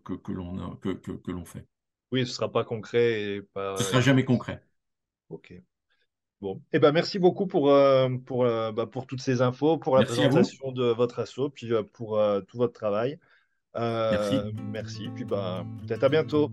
que, 0.04 0.14
que, 0.14 0.32
l'on 0.32 0.76
que, 0.78 0.90
que 0.94 1.32
l'on 1.32 1.46
fait. 1.46 1.66
Oui, 2.12 2.26
ce 2.26 2.32
ne 2.32 2.34
sera 2.34 2.52
pas 2.52 2.64
concret 2.64 3.22
et 3.22 3.42
pas. 3.42 3.78
Ce 3.78 3.84
ne 3.84 3.88
sera 3.88 4.02
jamais 4.02 4.26
concret. 4.26 4.64
Ok. 5.30 5.54
Bon, 6.42 6.62
eh 6.74 6.80
ben, 6.80 6.92
merci 6.92 7.20
beaucoup 7.20 7.46
pour, 7.46 7.72
euh, 7.72 8.10
pour, 8.26 8.44
bah, 8.46 8.88
pour 8.92 9.06
toutes 9.06 9.22
ces 9.22 9.42
infos, 9.42 9.78
pour 9.78 9.98
la 9.98 10.06
présentation 10.06 10.72
de 10.72 10.86
votre 10.86 11.20
asso, 11.20 11.50
puis 11.54 11.72
pour 11.94 12.20
tout 12.48 12.58
votre 12.58 12.74
travail. 12.74 13.20
merci. 13.76 14.36
Merci, 14.72 15.10
puis 15.14 15.24
bah, 15.24 15.66
peut-être 15.86 16.04
à 16.04 16.10
bientôt. 16.10 16.50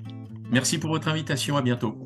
Merci 0.50 0.78
pour 0.78 0.90
votre 0.90 1.08
invitation, 1.08 1.56
à 1.56 1.62
bientôt. 1.62 1.96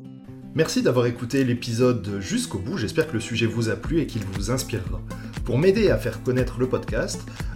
Merci 0.55 0.83
d'avoir 0.83 1.07
écouté 1.07 1.43
l'épisode 1.43 2.19
jusqu'au 2.19 2.59
bout, 2.59 2.77
j'espère 2.77 3.07
que 3.07 3.13
le 3.13 3.19
sujet 3.19 3.47
vous 3.47 3.69
a 3.69 3.75
plu 3.75 4.01
et 4.01 4.05
qu'il 4.05 4.23
vous 4.23 4.51
inspirera. 4.51 5.01
Pour 5.45 5.57
m'aider 5.57 5.89
à 5.89 5.97
faire 5.97 6.21
connaître 6.21 6.59
le 6.59 6.69
podcast, 6.69 7.25